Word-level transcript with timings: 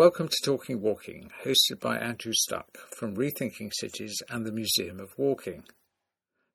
Welcome 0.00 0.28
to 0.28 0.36
Talking 0.42 0.80
Walking, 0.80 1.30
hosted 1.44 1.78
by 1.78 1.98
Andrew 1.98 2.32
Stuck 2.32 2.78
from 2.96 3.16
Rethinking 3.16 3.70
Cities 3.70 4.16
and 4.30 4.46
the 4.46 4.50
Museum 4.50 4.98
of 4.98 5.12
Walking. 5.18 5.64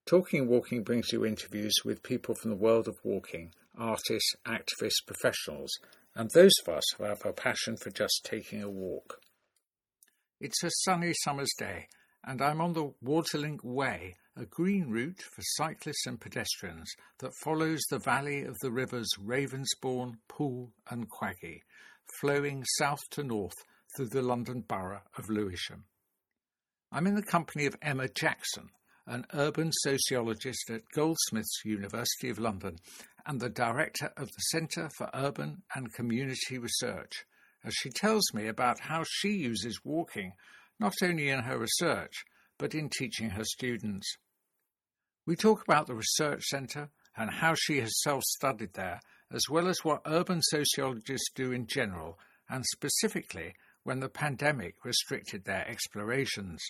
Talking 0.08 0.48
Walking 0.48 0.82
brings 0.82 1.14
you 1.14 1.24
interviews 1.24 1.76
with 1.86 2.02
people 2.02 2.34
from 2.34 2.50
the 2.50 2.58
world 2.58 2.88
of 2.88 2.98
walking, 3.04 3.54
artists, 3.78 4.34
activists, 4.48 5.06
professionals, 5.06 5.72
and 6.16 6.32
those 6.32 6.54
of 6.66 6.74
us 6.74 6.84
who 6.98 7.04
have 7.04 7.24
a 7.24 7.34
passion 7.34 7.78
for 7.78 7.92
just 7.92 8.26
taking 8.26 8.64
a 8.64 8.68
walk. 8.68 9.20
It's 10.42 10.64
a 10.64 10.72
sunny 10.72 11.14
summer's 11.24 11.54
day, 11.56 11.86
and 12.24 12.42
I'm 12.42 12.62
on 12.62 12.74
the 12.74 12.94
Waterlink 13.04 13.64
Way, 13.64 14.16
a 14.36 14.46
green 14.46 14.90
route 14.90 15.22
for 15.22 15.44
cyclists 15.44 16.08
and 16.08 16.20
pedestrians 16.20 16.92
that 17.20 17.36
follows 17.44 17.84
the 17.92 18.00
valley 18.00 18.42
of 18.42 18.58
the 18.64 18.72
rivers 18.72 19.12
Ravensbourne, 19.24 20.16
Pool, 20.28 20.72
and 20.90 21.08
Quaggy, 21.12 21.60
flowing 22.20 22.64
south 22.78 23.02
to 23.12 23.24
north 23.24 23.56
through 23.96 24.10
the 24.10 24.22
London 24.22 24.62
borough 24.62 25.02
of 25.18 25.30
Lewisham. 25.30 25.86
I'm 26.92 27.08
in 27.08 27.16
the 27.16 27.24
company 27.24 27.66
of 27.66 27.76
Emma 27.82 28.08
Jackson, 28.08 28.70
an 29.08 29.26
urban 29.34 29.72
sociologist 29.72 30.70
at 30.70 30.90
Goldsmiths 30.94 31.62
University 31.66 32.30
of 32.30 32.40
London 32.40 32.78
and 33.26 33.40
the 33.40 33.50
director 33.50 34.12
of 34.18 34.28
the 34.28 34.42
Centre 34.52 34.90
for 34.98 35.10
Urban 35.14 35.64
and 35.76 35.94
Community 35.94 36.58
Research, 36.58 37.26
as 37.64 37.74
she 37.74 37.90
tells 37.90 38.34
me 38.34 38.48
about 38.48 38.80
how 38.82 39.04
she 39.08 39.30
uses 39.30 39.84
walking 39.84 40.34
not 40.80 40.94
only 41.02 41.30
in 41.30 41.44
her 41.44 41.58
research 41.58 42.24
but 42.58 42.74
in 42.74 42.90
teaching 42.90 43.32
her 43.32 43.44
students. 43.44 44.16
We 45.26 45.36
talk 45.36 45.64
about 45.64 45.88
the 45.88 45.96
research 45.96 46.44
centre 46.44 46.90
and 47.18 47.30
how 47.30 47.56
she 47.56 47.80
herself 47.80 48.24
studied 48.24 48.74
there, 48.74 49.00
as 49.32 49.44
well 49.50 49.68
as 49.68 49.84
what 49.84 50.02
urban 50.06 50.42
sociologists 50.42 51.30
do 51.36 51.52
in 51.52 51.68
general, 51.68 52.20
and 52.50 52.66
specifically 52.66 53.54
when 53.84 54.00
the 54.00 54.10
pandemic 54.10 54.76
restricted 54.84 55.46
their 55.46 55.68
explorations. 55.68 56.62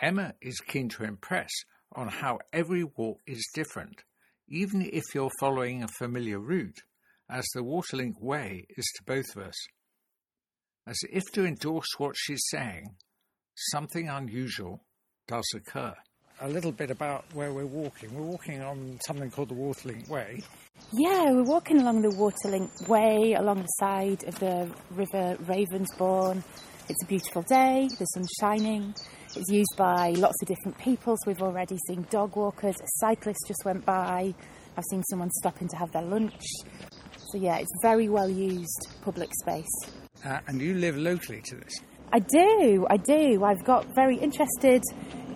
Emma 0.00 0.34
is 0.40 0.60
keen 0.60 0.88
to 0.90 1.04
impress 1.04 1.50
on 1.92 2.08
how 2.08 2.38
every 2.52 2.84
walk 2.84 3.20
is 3.26 3.46
different, 3.54 4.02
even 4.48 4.82
if 4.82 5.02
you're 5.14 5.30
following 5.40 5.82
a 5.82 5.88
familiar 5.98 6.38
route, 6.38 6.80
as 7.28 7.46
the 7.54 7.62
Waterlink 7.62 8.20
Way 8.20 8.66
is 8.76 8.84
to 8.96 9.02
both 9.04 9.24
of 9.34 9.42
us. 9.42 9.56
As 10.86 10.98
if 11.10 11.24
to 11.32 11.44
endorse 11.44 11.88
what 11.98 12.14
she's 12.16 12.44
saying, 12.50 12.96
something 13.54 14.08
unusual 14.08 14.84
does 15.26 15.46
occur. 15.54 15.94
A 16.40 16.48
little 16.48 16.72
bit 16.72 16.90
about 16.90 17.24
where 17.32 17.52
we're 17.52 17.66
walking. 17.66 18.14
We're 18.14 18.26
walking 18.26 18.62
on 18.62 18.98
something 19.06 19.30
called 19.30 19.48
the 19.48 19.54
Waterlink 19.54 20.08
Way. 20.08 20.42
Yeah, 20.92 21.30
we're 21.32 21.44
walking 21.44 21.80
along 21.80 22.02
the 22.02 22.10
Waterlink 22.10 22.88
Way 22.88 23.32
along 23.32 23.62
the 23.62 23.68
side 23.80 24.22
of 24.24 24.38
the 24.38 24.70
River 24.90 25.36
Ravensbourne. 25.44 26.44
It's 26.88 27.02
a 27.02 27.06
beautiful 27.06 27.42
day, 27.42 27.88
the 27.98 28.04
sun's 28.04 28.30
shining, 28.40 28.94
it's 29.34 29.50
used 29.50 29.74
by 29.76 30.10
lots 30.10 30.40
of 30.40 30.48
different 30.48 30.78
people, 30.78 31.16
so 31.16 31.30
we've 31.30 31.42
already 31.42 31.76
seen 31.88 32.06
dog 32.10 32.36
walkers, 32.36 32.76
a 32.76 32.86
cyclist 32.98 33.40
just 33.48 33.64
went 33.64 33.84
by, 33.84 34.32
I've 34.76 34.84
seen 34.90 35.02
someone 35.10 35.30
stopping 35.32 35.68
to 35.68 35.76
have 35.76 35.90
their 35.90 36.02
lunch. 36.02 36.40
So, 37.32 37.38
yeah, 37.38 37.56
it's 37.56 37.72
very 37.82 38.08
well 38.08 38.30
used 38.30 38.88
public 39.02 39.30
space. 39.40 39.90
Uh, 40.24 40.38
and 40.46 40.60
you 40.60 40.74
live 40.74 40.96
locally 40.96 41.40
to 41.46 41.56
this? 41.56 41.74
I 42.12 42.18
do, 42.20 42.86
I 42.88 42.96
do. 42.96 43.44
I've 43.44 43.64
got 43.64 43.86
very 43.94 44.16
interested 44.16 44.82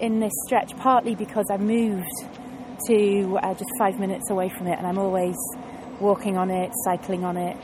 in 0.00 0.20
this 0.20 0.32
stretch 0.46 0.76
partly 0.76 1.14
because 1.14 1.46
I 1.50 1.56
moved 1.58 2.06
to 2.86 3.38
uh, 3.42 3.54
just 3.54 3.70
five 3.78 3.98
minutes 3.98 4.30
away 4.30 4.48
from 4.48 4.66
it 4.66 4.78
and 4.78 4.86
I'm 4.86 4.98
always 4.98 5.36
walking 6.00 6.38
on 6.38 6.50
it, 6.50 6.72
cycling 6.84 7.24
on 7.24 7.36
it, 7.36 7.56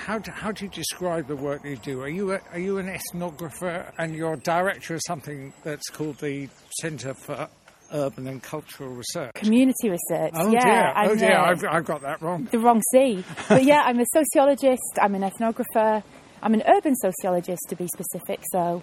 how 0.00 0.18
do, 0.18 0.30
how 0.30 0.50
do 0.50 0.64
you 0.64 0.70
describe 0.70 1.28
the 1.28 1.36
work 1.36 1.62
you 1.62 1.76
do? 1.76 2.00
Are 2.00 2.08
you 2.08 2.32
a, 2.32 2.40
are 2.52 2.58
you 2.58 2.78
an 2.78 2.88
ethnographer 2.88 3.92
and 3.98 4.16
you're 4.16 4.34
director 4.36 4.94
of 4.94 5.02
something 5.06 5.52
that's 5.62 5.90
called 5.90 6.16
the 6.18 6.48
Centre 6.80 7.12
for 7.12 7.48
Urban 7.92 8.26
and 8.26 8.42
Cultural 8.42 8.88
Research? 8.90 9.34
Community 9.34 9.90
research. 9.90 10.32
Oh 10.34 10.50
yeah, 10.50 10.64
dear, 10.64 10.92
I'm 10.94 11.10
oh 11.10 11.14
dear, 11.16 11.36
I've, 11.36 11.64
I've 11.64 11.84
got 11.84 12.00
that 12.00 12.22
wrong. 12.22 12.48
The 12.50 12.58
wrong 12.58 12.80
C. 12.92 13.22
but 13.48 13.62
yeah, 13.62 13.82
I'm 13.84 14.00
a 14.00 14.06
sociologist. 14.12 14.98
I'm 15.00 15.14
an 15.14 15.22
ethnographer. 15.22 16.02
I'm 16.42 16.54
an 16.54 16.62
urban 16.66 16.94
sociologist 16.96 17.62
to 17.68 17.76
be 17.76 17.86
specific. 17.88 18.40
So 18.50 18.82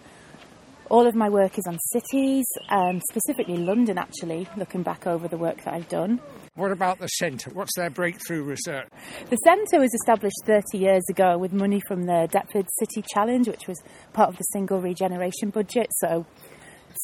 all 0.90 1.08
of 1.08 1.16
my 1.16 1.30
work 1.30 1.58
is 1.58 1.66
on 1.68 1.78
cities, 1.92 2.46
and 2.70 3.02
specifically 3.10 3.58
London. 3.58 3.98
Actually, 3.98 4.48
looking 4.56 4.84
back 4.84 5.08
over 5.08 5.28
the 5.28 5.38
work 5.38 5.64
that 5.64 5.74
I've 5.74 5.90
done. 5.90 6.22
What 6.56 6.72
about 6.72 7.00
the 7.00 7.08
centre? 7.08 7.52
What's 7.52 7.76
their 7.76 7.90
breakthrough 7.90 8.44
research? 8.44 8.88
The 9.30 9.38
centre 9.38 9.80
was 9.80 9.94
established 9.94 10.38
30 10.46 10.78
years 10.78 11.04
ago 11.10 11.38
with 11.38 11.54
money 11.54 11.82
from 11.88 12.06
the 12.06 12.28
Deptford 12.32 12.68
City 12.80 13.04
Challenge, 13.14 13.48
which 13.48 13.68
was 13.68 13.82
part 14.14 14.30
of 14.30 14.38
the 14.38 14.44
single 14.44 14.80
regeneration 14.82 15.50
budget. 15.50 15.88
So, 15.98 16.26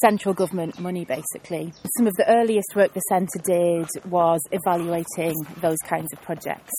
central 0.02 0.34
government 0.34 0.80
money 0.80 1.06
basically. 1.06 1.72
Some 1.98 2.08
of 2.08 2.14
the 2.14 2.28
earliest 2.28 2.76
work 2.76 2.94
the 2.94 3.02
centre 3.02 3.40
did 3.44 3.88
was 4.10 4.42
evaluating 4.52 5.36
those 5.62 5.78
kinds 5.86 6.12
of 6.14 6.22
projects. 6.22 6.74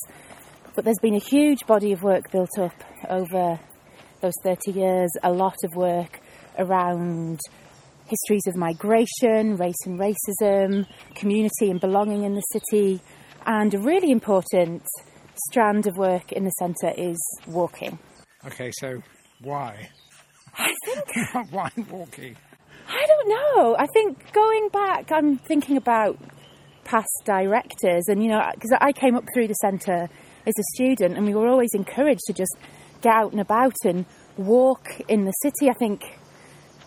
But 0.74 0.84
there's 0.84 0.98
been 1.00 1.14
a 1.14 1.20
huge 1.20 1.66
body 1.66 1.92
of 1.92 2.02
work 2.02 2.30
built 2.32 2.58
up 2.58 2.74
over 3.08 3.60
those 4.20 4.32
30 4.42 4.72
years, 4.72 5.10
a 5.22 5.30
lot 5.30 5.56
of 5.64 5.74
work 5.76 6.20
around 6.58 7.38
histories 8.06 8.46
of 8.46 8.56
migration, 8.56 9.56
race 9.56 9.76
and 9.86 9.98
racism, 9.98 10.86
community 11.14 11.70
and 11.70 11.80
belonging 11.80 12.24
in 12.24 12.34
the 12.34 12.42
city, 12.52 13.00
and 13.46 13.72
a 13.74 13.78
really 13.78 14.10
important 14.10 14.82
strand 15.46 15.86
of 15.86 15.96
work 15.96 16.32
in 16.32 16.44
the 16.44 16.50
centre 16.50 16.92
is 16.96 17.18
walking. 17.46 17.98
Okay, 18.46 18.72
so 18.72 19.02
why? 19.42 19.88
I 20.56 20.74
think. 20.84 21.06
why 21.50 21.70
walking? 21.90 22.36
I 22.88 23.06
don't 23.06 23.28
know. 23.28 23.76
I 23.78 23.86
think 23.86 24.32
going 24.32 24.68
back, 24.68 25.10
I'm 25.12 25.38
thinking 25.38 25.76
about 25.76 26.18
past 26.84 27.22
directors, 27.24 28.04
and 28.08 28.22
you 28.22 28.28
know, 28.28 28.42
because 28.54 28.72
I 28.80 28.92
came 28.92 29.14
up 29.14 29.24
through 29.32 29.48
the 29.48 29.54
centre 29.54 30.08
as 30.46 30.54
a 30.58 30.62
student, 30.74 31.16
and 31.16 31.26
we 31.26 31.34
were 31.34 31.48
always 31.48 31.74
encouraged 31.74 32.22
to 32.26 32.32
just 32.32 32.56
get 33.00 33.14
out 33.14 33.32
and 33.32 33.40
about 33.40 33.76
and 33.84 34.04
walk 34.36 35.00
in 35.08 35.24
the 35.24 35.32
city. 35.42 35.68
I 35.70 35.74
think 35.74 36.02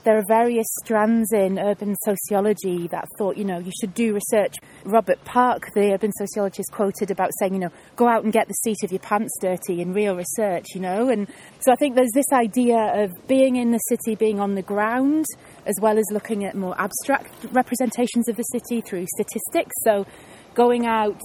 there 0.07 0.17
are 0.17 0.23
various 0.25 0.67
strands 0.85 1.33
in 1.33 1.59
urban 1.59 1.93
sociology 2.05 2.87
that 2.87 3.05
thought, 3.17 3.35
you 3.35 3.43
know, 3.43 3.59
you 3.59 3.73
should 3.77 3.93
do 3.93 4.13
research. 4.13 4.55
Robert 4.85 5.21
Park, 5.25 5.67
the 5.73 5.91
urban 5.91 6.13
sociologist, 6.13 6.71
quoted 6.71 7.11
about 7.11 7.29
saying, 7.39 7.53
you 7.53 7.59
know, 7.59 7.71
go 7.97 8.07
out 8.07 8.23
and 8.23 8.31
get 8.31 8.47
the 8.47 8.53
seat 8.53 8.77
of 8.85 8.91
your 8.93 9.01
pants 9.01 9.37
dirty 9.41 9.81
in 9.81 9.91
real 9.91 10.15
research, 10.15 10.67
you 10.73 10.79
know. 10.79 11.09
And 11.09 11.27
so 11.59 11.73
I 11.73 11.75
think 11.75 11.95
there's 11.95 12.13
this 12.13 12.31
idea 12.31 13.03
of 13.03 13.11
being 13.27 13.57
in 13.57 13.71
the 13.71 13.79
city, 13.79 14.15
being 14.15 14.39
on 14.39 14.55
the 14.55 14.61
ground, 14.61 15.25
as 15.65 15.75
well 15.81 15.97
as 15.97 16.05
looking 16.09 16.45
at 16.45 16.55
more 16.55 16.79
abstract 16.79 17.43
representations 17.51 18.29
of 18.29 18.37
the 18.37 18.43
city 18.43 18.79
through 18.79 19.07
statistics. 19.13 19.75
So 19.83 20.05
going 20.53 20.85
out, 20.85 21.19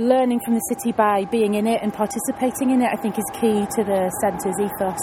learning 0.00 0.40
from 0.44 0.54
the 0.54 0.60
city 0.60 0.92
by 0.92 1.24
being 1.26 1.54
in 1.54 1.66
it 1.66 1.80
and 1.82 1.92
participating 1.92 2.70
in 2.70 2.82
it, 2.82 2.88
I 2.92 2.96
think 2.96 3.18
is 3.18 3.24
key 3.34 3.66
to 3.76 3.84
the 3.84 4.10
centre's 4.20 4.58
ethos. 4.58 4.98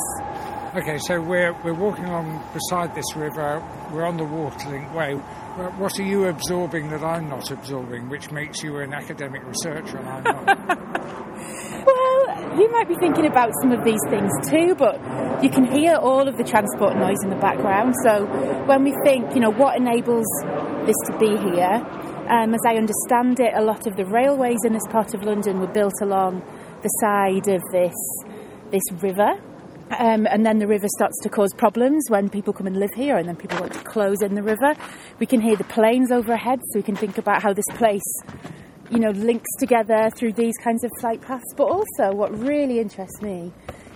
Okay, 0.75 0.97
so 0.99 1.21
we're, 1.21 1.53
we're 1.63 1.73
walking 1.73 2.05
along 2.05 2.43
beside 2.53 2.93
this 2.93 3.15
river, 3.15 3.63
we're 3.91 4.05
on 4.05 4.17
the 4.17 4.23
Waterlink 4.23 4.93
Way. 4.93 5.13
What 5.13 5.97
are 5.99 6.03
you 6.03 6.25
absorbing 6.25 6.89
that 6.89 7.03
I'm 7.03 7.29
not 7.29 7.49
absorbing, 7.49 8.09
which 8.09 8.31
makes 8.31 8.61
you 8.61 8.77
an 8.77 8.93
academic 8.93 9.43
researcher 9.43 9.97
and 9.97 10.07
I'm 10.07 10.23
not? 10.23 10.45
well, 11.85 12.59
you 12.59 12.69
might 12.71 12.87
be 12.87 12.95
thinking 12.99 13.25
about 13.25 13.51
some 13.61 13.71
of 13.71 13.83
these 13.83 14.01
things 14.09 14.31
too, 14.49 14.75
but 14.75 15.01
you 15.41 15.49
can 15.49 15.65
hear 15.65 15.95
all 15.95 16.27
of 16.27 16.37
the 16.37 16.43
transport 16.43 16.95
noise 16.97 17.17
in 17.23 17.29
the 17.29 17.37
background. 17.37 17.95
So 18.03 18.25
when 18.65 18.83
we 18.83 18.93
think, 19.03 19.33
you 19.33 19.39
know, 19.39 19.51
what 19.51 19.77
enables 19.77 20.27
this 20.85 20.97
to 21.07 21.17
be 21.17 21.37
here, 21.37 21.81
um, 22.29 22.53
as 22.53 22.61
I 22.67 22.75
understand 22.75 23.39
it, 23.39 23.53
a 23.55 23.61
lot 23.61 23.87
of 23.87 23.95
the 23.95 24.05
railways 24.05 24.59
in 24.65 24.73
this 24.73 24.87
part 24.89 25.13
of 25.13 25.23
London 25.23 25.59
were 25.59 25.67
built 25.67 26.01
along 26.01 26.41
the 26.83 26.89
side 27.01 27.47
of 27.47 27.61
this 27.71 27.95
this 28.69 28.83
river 29.01 29.39
um, 29.91 30.27
and 30.27 30.45
then 30.45 30.59
the 30.59 30.67
river 30.67 30.87
starts 30.97 31.17
to 31.21 31.29
cause 31.29 31.53
problems 31.53 32.05
when 32.09 32.29
people 32.29 32.51
come 32.51 32.67
and 32.67 32.77
live 32.77 32.93
here, 32.93 33.17
and 33.17 33.27
then 33.27 33.37
people 33.37 33.59
want 33.59 33.71
to 33.73 33.83
close 33.83 34.21
in 34.21 34.35
the 34.35 34.43
river. 34.43 34.75
We 35.19 35.25
can 35.25 35.39
hear 35.39 35.55
the 35.55 35.63
planes 35.63 36.11
overhead, 36.11 36.59
so 36.61 36.79
we 36.79 36.83
can 36.83 36.95
think 36.95 37.17
about 37.17 37.41
how 37.41 37.53
this 37.53 37.65
place, 37.75 38.03
you 38.89 38.99
know, 38.99 39.11
links 39.11 39.49
together 39.59 40.09
through 40.13 40.33
these 40.33 40.55
kinds 40.61 40.83
of 40.83 40.91
flight 40.99 41.21
paths. 41.21 41.53
But 41.55 41.69
also, 41.69 42.13
what 42.13 42.37
really 42.37 42.79
interests 42.79 43.21
me 43.21 43.53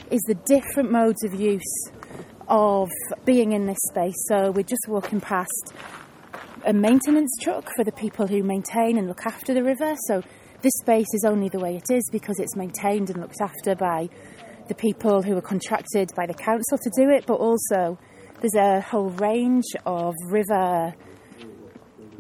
is 0.10 0.22
the 0.28 0.36
different 0.46 0.92
modes 0.92 1.24
of 1.26 1.34
use 1.34 1.92
of 2.48 2.90
being 3.26 3.52
in 3.52 3.66
this 3.66 3.80
space. 3.90 4.16
So 4.28 4.52
we're 4.52 4.64
just 4.64 4.88
walking 4.88 5.20
past 5.20 5.74
a 6.66 6.74
maintenance 6.74 7.32
truck 7.42 7.70
for 7.76 7.84
the 7.84 7.92
people 7.92 8.28
who 8.28 8.44
maintain 8.44 8.98
and 8.98 9.08
look 9.08 9.26
after 9.26 9.54
the 9.54 9.64
river. 9.64 9.96
So 10.08 10.22
this 10.62 10.74
space 10.82 11.08
is 11.14 11.26
only 11.26 11.50
the 11.50 11.60
way 11.60 11.76
it 11.76 11.94
is 11.94 12.08
because 12.12 12.40
it's 12.40 12.56
maintained 12.56 13.10
and 13.10 13.20
looked 13.20 13.42
after 13.42 13.76
by 13.76 14.10
the 14.68 14.76
people 14.76 15.22
who 15.22 15.36
are 15.36 15.42
contracted 15.42 16.10
by 16.16 16.26
the 16.26 16.34
council 16.34 16.78
to 16.78 16.92
do 16.96 17.10
it, 17.10 17.26
but 17.26 17.36
also 17.36 17.98
there's 18.42 18.56
a 18.56 18.82
whole 18.82 19.10
range 19.10 19.66
of 19.86 20.14
river 20.30 20.94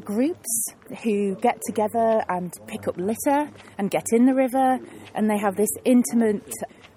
groups 0.04 0.74
who 1.04 1.36
get 1.36 1.60
together 1.68 2.24
and 2.28 2.54
pick 2.68 2.88
up 2.88 2.98
litter 2.98 3.50
and 3.78 3.92
get 3.92 4.06
in 4.12 4.26
the 4.26 4.34
river, 4.34 4.80
and 5.16 5.30
they 5.30 5.38
have 5.38 5.56
this 5.56 5.70
intimate 5.86 6.52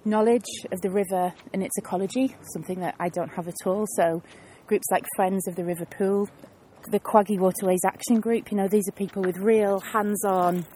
knowledge 0.05 0.45
of 0.73 0.81
the 0.81 0.91
river 0.91 1.33
and 1.53 1.63
its 1.63 1.77
ecology, 1.79 2.35
something 2.53 2.81
that 2.81 2.95
I 2.99 3.09
don't 3.09 3.31
have 3.31 3.49
at 3.49 3.67
all. 3.67 3.87
So, 3.97 4.23
groups 4.67 4.87
like 4.91 5.05
Friends 5.17 5.47
of 5.47 5.57
the 5.57 5.65
River 5.65 5.87
Pool, 5.87 6.29
the 6.91 7.01
Quaggy 7.01 7.39
Waterways 7.39 7.85
Action 7.85 8.21
Group, 8.21 8.51
you 8.51 8.57
know, 8.57 8.69
these 8.69 8.89
are 8.89 8.93
people 8.93 9.23
with 9.23 9.37
real 9.39 9.81
hands 9.81 10.25
on 10.25 10.67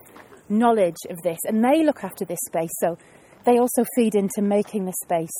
knowledge 0.48 0.96
of 1.10 1.16
this 1.22 1.38
and 1.44 1.64
they 1.64 1.84
look 1.84 2.04
after 2.04 2.24
this 2.24 2.38
space. 2.46 2.70
So, 2.80 2.96
they 3.44 3.58
also 3.58 3.84
feed 3.94 4.14
into 4.14 4.42
making 4.42 4.84
the 4.84 4.94
space 5.04 5.38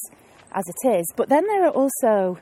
as 0.52 0.64
it 0.66 0.88
is. 0.88 1.12
But 1.16 1.28
then 1.28 1.46
there 1.46 1.66
are 1.66 1.72
also 1.72 2.38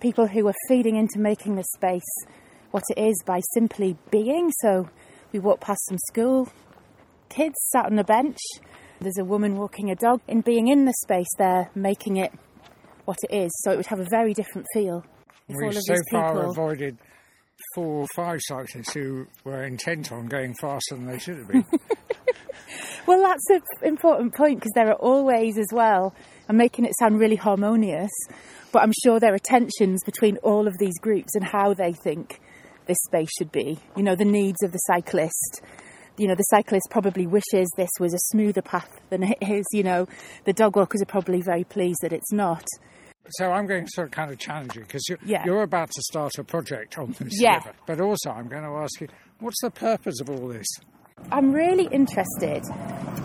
people 0.00 0.26
who 0.26 0.46
are 0.48 0.54
feeding 0.68 0.96
into 0.96 1.18
making 1.18 1.56
the 1.56 1.64
space 1.74 2.26
what 2.70 2.84
it 2.94 3.00
is 3.00 3.20
by 3.24 3.40
simply 3.54 3.96
being. 4.10 4.50
So, 4.60 4.88
we 5.32 5.38
walk 5.38 5.60
past 5.60 5.84
some 5.88 5.98
school 6.08 6.48
kids 7.28 7.54
sat 7.70 7.86
on 7.86 7.98
a 7.98 8.04
bench 8.04 8.36
there's 9.02 9.18
a 9.18 9.24
woman 9.24 9.56
walking 9.56 9.90
a 9.90 9.96
dog. 9.96 10.20
In 10.28 10.40
being 10.40 10.68
in 10.68 10.84
the 10.84 10.94
space, 11.02 11.28
they're 11.38 11.70
making 11.74 12.18
it 12.18 12.32
what 13.04 13.18
it 13.28 13.34
is, 13.34 13.50
so 13.62 13.72
it 13.72 13.76
would 13.76 13.86
have 13.86 13.98
a 13.98 14.06
very 14.08 14.32
different 14.32 14.66
feel. 14.72 15.04
We've 15.48 15.74
so 15.74 15.96
far 16.10 16.46
avoided 16.46 16.98
four 17.74 18.02
or 18.02 18.06
five 18.14 18.40
cyclists 18.42 18.92
who 18.92 19.26
were 19.44 19.64
intent 19.64 20.12
on 20.12 20.26
going 20.26 20.54
faster 20.60 20.94
than 20.94 21.06
they 21.06 21.18
should 21.18 21.38
have 21.38 21.48
been. 21.48 21.64
well, 23.06 23.22
that's 23.22 23.50
an 23.50 23.88
important 23.88 24.34
point 24.34 24.60
because 24.60 24.72
there 24.74 24.88
are 24.88 24.94
always, 24.94 25.58
as 25.58 25.68
well, 25.72 26.14
I'm 26.48 26.56
making 26.56 26.84
it 26.84 26.92
sound 26.98 27.18
really 27.18 27.36
harmonious, 27.36 28.10
but 28.72 28.82
I'm 28.82 28.92
sure 29.02 29.20
there 29.20 29.34
are 29.34 29.38
tensions 29.38 30.02
between 30.04 30.36
all 30.38 30.66
of 30.66 30.74
these 30.78 30.98
groups 31.00 31.34
and 31.34 31.44
how 31.44 31.74
they 31.74 31.92
think 31.92 32.40
this 32.86 32.98
space 33.06 33.30
should 33.38 33.52
be. 33.52 33.78
You 33.96 34.02
know, 34.02 34.16
the 34.16 34.24
needs 34.24 34.62
of 34.62 34.72
the 34.72 34.78
cyclist, 34.78 35.62
you 36.16 36.26
know, 36.28 36.34
the 36.34 36.42
cyclist 36.44 36.88
probably 36.90 37.26
wishes 37.26 37.68
this 37.76 37.90
was 37.98 38.14
a 38.14 38.18
smoother 38.18 38.62
path 38.62 38.90
than 39.10 39.22
it 39.22 39.38
is. 39.40 39.64
You 39.72 39.82
know, 39.82 40.06
the 40.44 40.52
dog 40.52 40.76
walkers 40.76 41.02
are 41.02 41.06
probably 41.06 41.40
very 41.40 41.64
pleased 41.64 41.98
that 42.02 42.12
it's 42.12 42.32
not. 42.32 42.64
So 43.30 43.50
I'm 43.52 43.66
going 43.66 43.84
to 43.84 43.90
sort 43.92 44.08
of 44.08 44.10
kind 44.12 44.30
of 44.30 44.38
challenge 44.38 44.74
you 44.74 44.82
because 44.82 45.08
you're, 45.08 45.18
yeah. 45.24 45.44
you're, 45.44 45.62
about 45.62 45.90
to 45.90 46.02
start 46.02 46.32
a 46.38 46.44
project 46.44 46.98
on 46.98 47.14
this 47.18 47.40
yeah. 47.40 47.56
river. 47.56 47.72
But 47.86 48.00
also, 48.00 48.30
I'm 48.30 48.48
going 48.48 48.64
to 48.64 48.70
ask 48.70 49.00
you, 49.00 49.08
what's 49.38 49.60
the 49.62 49.70
purpose 49.70 50.20
of 50.20 50.28
all 50.28 50.48
this? 50.48 50.66
I'm 51.30 51.52
really 51.52 51.86
interested 51.92 52.64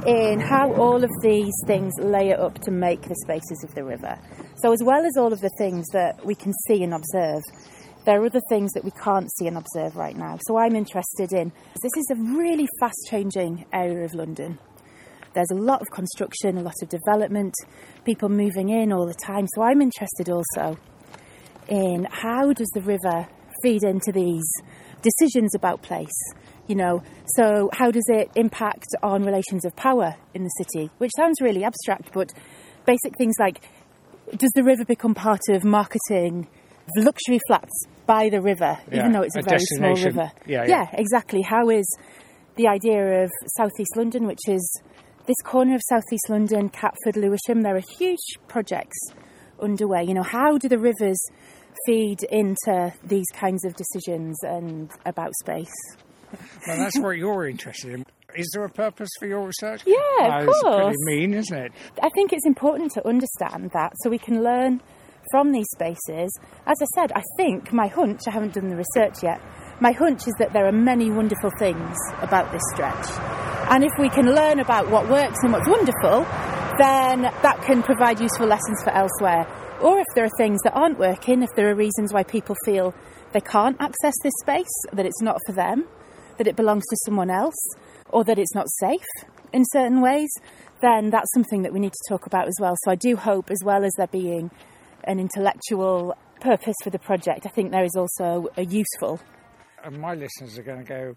in 0.06 0.40
how 0.40 0.72
all 0.74 1.04
of 1.04 1.10
these 1.24 1.54
things 1.66 1.94
layer 2.00 2.40
up 2.40 2.60
to 2.62 2.72
make 2.72 3.02
the 3.02 3.16
spaces 3.24 3.64
of 3.64 3.74
the 3.74 3.84
river. 3.84 4.20
So, 4.58 4.72
as 4.72 4.84
well 4.84 5.04
as 5.06 5.18
all 5.18 5.34
of 5.34 5.42
the 5.42 5.52
things 5.58 5.88
that 5.94 6.24
we 6.24 6.36
can 6.36 6.54
see 6.68 6.84
and 6.84 6.94
observe, 6.94 7.42
there 8.08 8.22
are 8.22 8.26
other 8.26 8.42
things 8.48 8.72
that 8.72 8.86
we 8.86 8.92
can't 8.92 9.30
see 9.36 9.48
and 9.48 9.58
observe 9.58 9.98
right 9.98 10.16
now. 10.16 10.38
So 10.48 10.58
I'm 10.58 10.78
interested 10.78 11.34
in 11.34 11.52
this 11.82 11.92
is 11.98 12.10
a 12.12 12.16
really 12.16 12.66
fast 12.80 13.08
changing 13.10 13.66
area 13.74 14.06
of 14.06 14.14
London. 14.14 14.58
There's 15.38 15.52
a 15.52 15.64
lot 15.64 15.82
of 15.82 15.88
construction, 15.92 16.58
a 16.58 16.62
lot 16.62 16.74
of 16.82 16.90
development, 16.90 17.54
people 18.06 18.28
moving 18.28 18.70
in 18.70 18.92
all 18.92 19.06
the 19.06 19.14
time. 19.14 19.46
So 19.54 19.62
I'm 19.62 19.84
interested 19.84 20.30
also 20.30 20.80
in 21.68 22.08
how 22.10 22.54
does 22.54 22.68
the 22.74 22.82
river 22.82 23.28
feed 23.62 23.84
into 23.84 24.12
these 24.12 24.52
decisions 25.04 25.54
about 25.54 25.84
place? 25.84 26.18
You 26.66 26.74
know, 26.74 27.04
so 27.36 27.70
how 27.72 27.92
does 27.92 28.06
it 28.08 28.32
impact 28.36 28.88
on 29.04 29.22
relations 29.22 29.64
of 29.64 29.76
power 29.76 30.16
in 30.34 30.44
the 30.44 30.50
city? 30.58 30.90
Which 30.98 31.12
sounds 31.16 31.40
really 31.40 31.64
abstract, 31.64 32.14
but 32.14 32.34
basic 32.88 33.16
things 33.20 33.36
like 33.40 33.62
does 34.36 34.52
the 34.56 34.64
river 34.64 34.86
become 34.86 35.14
part 35.14 35.42
of 35.50 35.64
marketing 35.64 36.48
luxury 36.98 37.40
flats 37.46 37.86
by 38.08 38.30
the 38.30 38.42
river, 38.42 38.76
yeah, 38.92 39.00
even 39.00 39.12
though 39.12 39.22
it's 39.22 39.36
a, 39.36 39.42
a 39.42 39.44
very 39.44 39.60
small 39.60 39.96
river. 39.96 40.32
Yeah, 40.48 40.64
yeah, 40.64 40.68
yeah, 40.68 40.86
exactly. 40.94 41.44
How 41.44 41.70
is 41.70 41.86
the 42.56 42.68
idea 42.68 43.24
of 43.24 43.32
southeast 43.56 43.96
London, 43.96 44.26
which 44.26 44.48
is 44.48 44.82
this 45.28 45.36
corner 45.44 45.76
of 45.76 45.82
southeast 45.88 46.30
London, 46.30 46.70
Catford, 46.70 47.18
Lewisham? 47.18 47.62
There 47.62 47.76
are 47.76 47.84
huge 47.98 48.40
projects 48.48 48.98
underway. 49.62 50.04
You 50.04 50.14
know, 50.14 50.24
how 50.24 50.58
do 50.58 50.70
the 50.70 50.80
rivers 50.80 51.20
feed 51.86 52.24
into 52.32 52.94
these 53.04 53.28
kinds 53.34 53.66
of 53.66 53.76
decisions 53.76 54.38
and 54.44 54.90
about 55.06 55.34
space? 55.42 55.74
Well, 56.68 56.78
that's 56.78 57.00
what 57.00 57.18
you're 57.18 57.48
interested 57.48 57.94
in. 57.94 58.06
Is 58.36 58.50
there 58.54 58.66
a 58.66 58.70
purpose 58.70 59.10
for 59.20 59.28
your 59.28 59.46
research? 59.46 59.84
Yeah, 59.86 60.40
of 60.40 60.48
course. 60.48 60.58
It's 60.64 61.04
pretty 61.06 61.20
mean, 61.20 61.34
isn't 61.34 61.58
it? 61.58 61.72
I 62.02 62.10
think 62.10 62.34
it's 62.34 62.46
important 62.46 62.92
to 62.94 63.08
understand 63.08 63.72
that 63.74 63.94
so 64.04 64.10
we 64.10 64.20
can 64.20 64.44
learn 64.44 64.82
from 65.32 65.52
these 65.52 65.68
spaces. 65.74 66.32
As 66.66 66.78
I 66.82 66.86
said, 66.96 67.12
I 67.14 67.24
think 67.38 67.74
my 67.74 67.88
hunch, 67.88 68.22
I 68.28 68.32
haven't 68.32 68.54
done 68.54 68.70
the 68.70 68.76
research 68.76 69.24
yet, 69.24 69.42
my 69.82 69.92
hunch 69.92 70.28
is 70.28 70.34
that 70.40 70.54
there 70.54 70.68
are 70.68 70.72
many 70.72 71.10
wonderful 71.10 71.52
things 71.60 71.96
about 72.22 72.52
this 72.52 72.62
stretch. 72.74 73.47
And 73.70 73.84
if 73.84 73.92
we 74.00 74.10
can 74.10 74.34
learn 74.34 74.60
about 74.60 74.90
what 74.90 75.10
works 75.10 75.38
and 75.44 75.52
what's 75.52 75.68
wonderful, 75.68 76.26
then 76.80 77.24
that 77.24 77.62
can 77.64 77.84
provide 77.84 78.20
useful 78.20 78.48
lessons 78.48 78.82
for 78.84 78.92
elsewhere. 78.92 79.46
Or 79.82 80.00
if 80.00 80.06
there 80.16 80.24
are 80.24 80.38
things 80.38 80.60
that 80.64 80.74
aren't 80.74 80.98
working, 80.98 81.44
if 81.44 81.50
there 81.56 81.70
are 81.70 81.76
reasons 81.76 82.14
why 82.14 82.24
people 82.24 82.56
feel 82.66 82.96
they 83.34 83.42
can't 83.42 83.76
access 83.80 84.14
this 84.24 84.34
space, 84.42 84.66
that 84.94 85.06
it's 85.06 85.22
not 85.22 85.38
for 85.46 85.52
them, 85.52 85.86
that 86.38 86.48
it 86.48 86.56
belongs 86.56 86.84
to 86.90 86.98
someone 87.06 87.30
else, 87.30 87.58
or 88.10 88.24
that 88.24 88.40
it's 88.40 88.56
not 88.56 88.68
safe 88.80 89.06
in 89.54 89.64
certain 89.74 90.02
ways, 90.02 90.30
then 90.82 91.10
that's 91.10 91.32
something 91.34 91.64
that 91.64 91.74
we 91.74 91.80
need 91.80 91.92
to 91.92 92.10
talk 92.10 92.26
about 92.26 92.48
as 92.48 92.56
well. 92.60 92.76
So 92.84 92.92
I 92.92 92.96
do 92.96 93.16
hope, 93.16 93.52
as 93.52 93.60
well 93.64 93.84
as 93.84 93.92
there 93.98 94.08
being 94.08 94.50
an 95.04 95.20
intellectual 95.20 96.16
purpose 96.40 96.76
for 96.84 96.90
the 96.90 97.00
project, 97.00 97.46
I 97.46 97.50
think 97.50 97.72
there 97.72 97.84
is 97.84 97.96
also 97.98 98.48
a 98.56 98.66
useful. 98.66 99.20
And 99.84 100.00
my 100.00 100.14
listeners 100.14 100.58
are 100.58 100.64
going 100.64 100.80
to 100.80 100.88
go, 100.88 101.16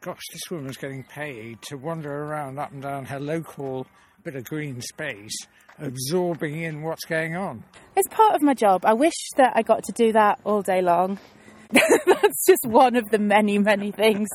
gosh, 0.00 0.22
this 0.32 0.50
woman's 0.50 0.78
getting 0.78 1.04
paid 1.04 1.60
to 1.62 1.76
wander 1.76 2.24
around 2.24 2.58
up 2.58 2.72
and 2.72 2.82
down 2.82 3.04
her 3.04 3.20
local 3.20 3.86
bit 4.24 4.34
of 4.34 4.44
green 4.44 4.80
space, 4.80 5.36
absorbing 5.78 6.62
in 6.62 6.82
what's 6.82 7.04
going 7.04 7.36
on. 7.36 7.62
It's 7.96 8.08
part 8.08 8.34
of 8.34 8.42
my 8.42 8.54
job. 8.54 8.84
I 8.84 8.94
wish 8.94 9.14
that 9.36 9.52
I 9.54 9.62
got 9.62 9.84
to 9.84 9.92
do 9.92 10.12
that 10.12 10.40
all 10.44 10.62
day 10.62 10.80
long. 10.80 11.18
That's 11.70 12.46
just 12.46 12.64
one 12.64 12.96
of 12.96 13.10
the 13.10 13.18
many, 13.18 13.58
many 13.58 13.92
things 13.92 14.28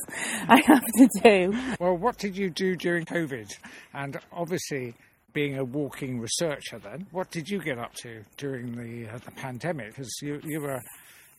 I 0.48 0.62
have 0.66 0.84
to 0.98 1.08
do. 1.22 1.58
Well, 1.80 1.96
what 1.96 2.16
did 2.18 2.36
you 2.36 2.48
do 2.50 2.76
during 2.76 3.04
COVID? 3.04 3.52
And 3.92 4.18
obviously, 4.32 4.94
being 5.32 5.58
a 5.58 5.64
walking 5.64 6.20
researcher 6.20 6.78
then, 6.78 7.06
what 7.10 7.30
did 7.30 7.48
you 7.48 7.60
get 7.60 7.78
up 7.78 7.92
to 8.02 8.24
during 8.36 8.74
the, 8.76 9.12
uh, 9.12 9.18
the 9.18 9.32
pandemic? 9.32 9.88
Because 9.88 10.10
you, 10.22 10.40
you 10.44 10.60
were 10.60 10.82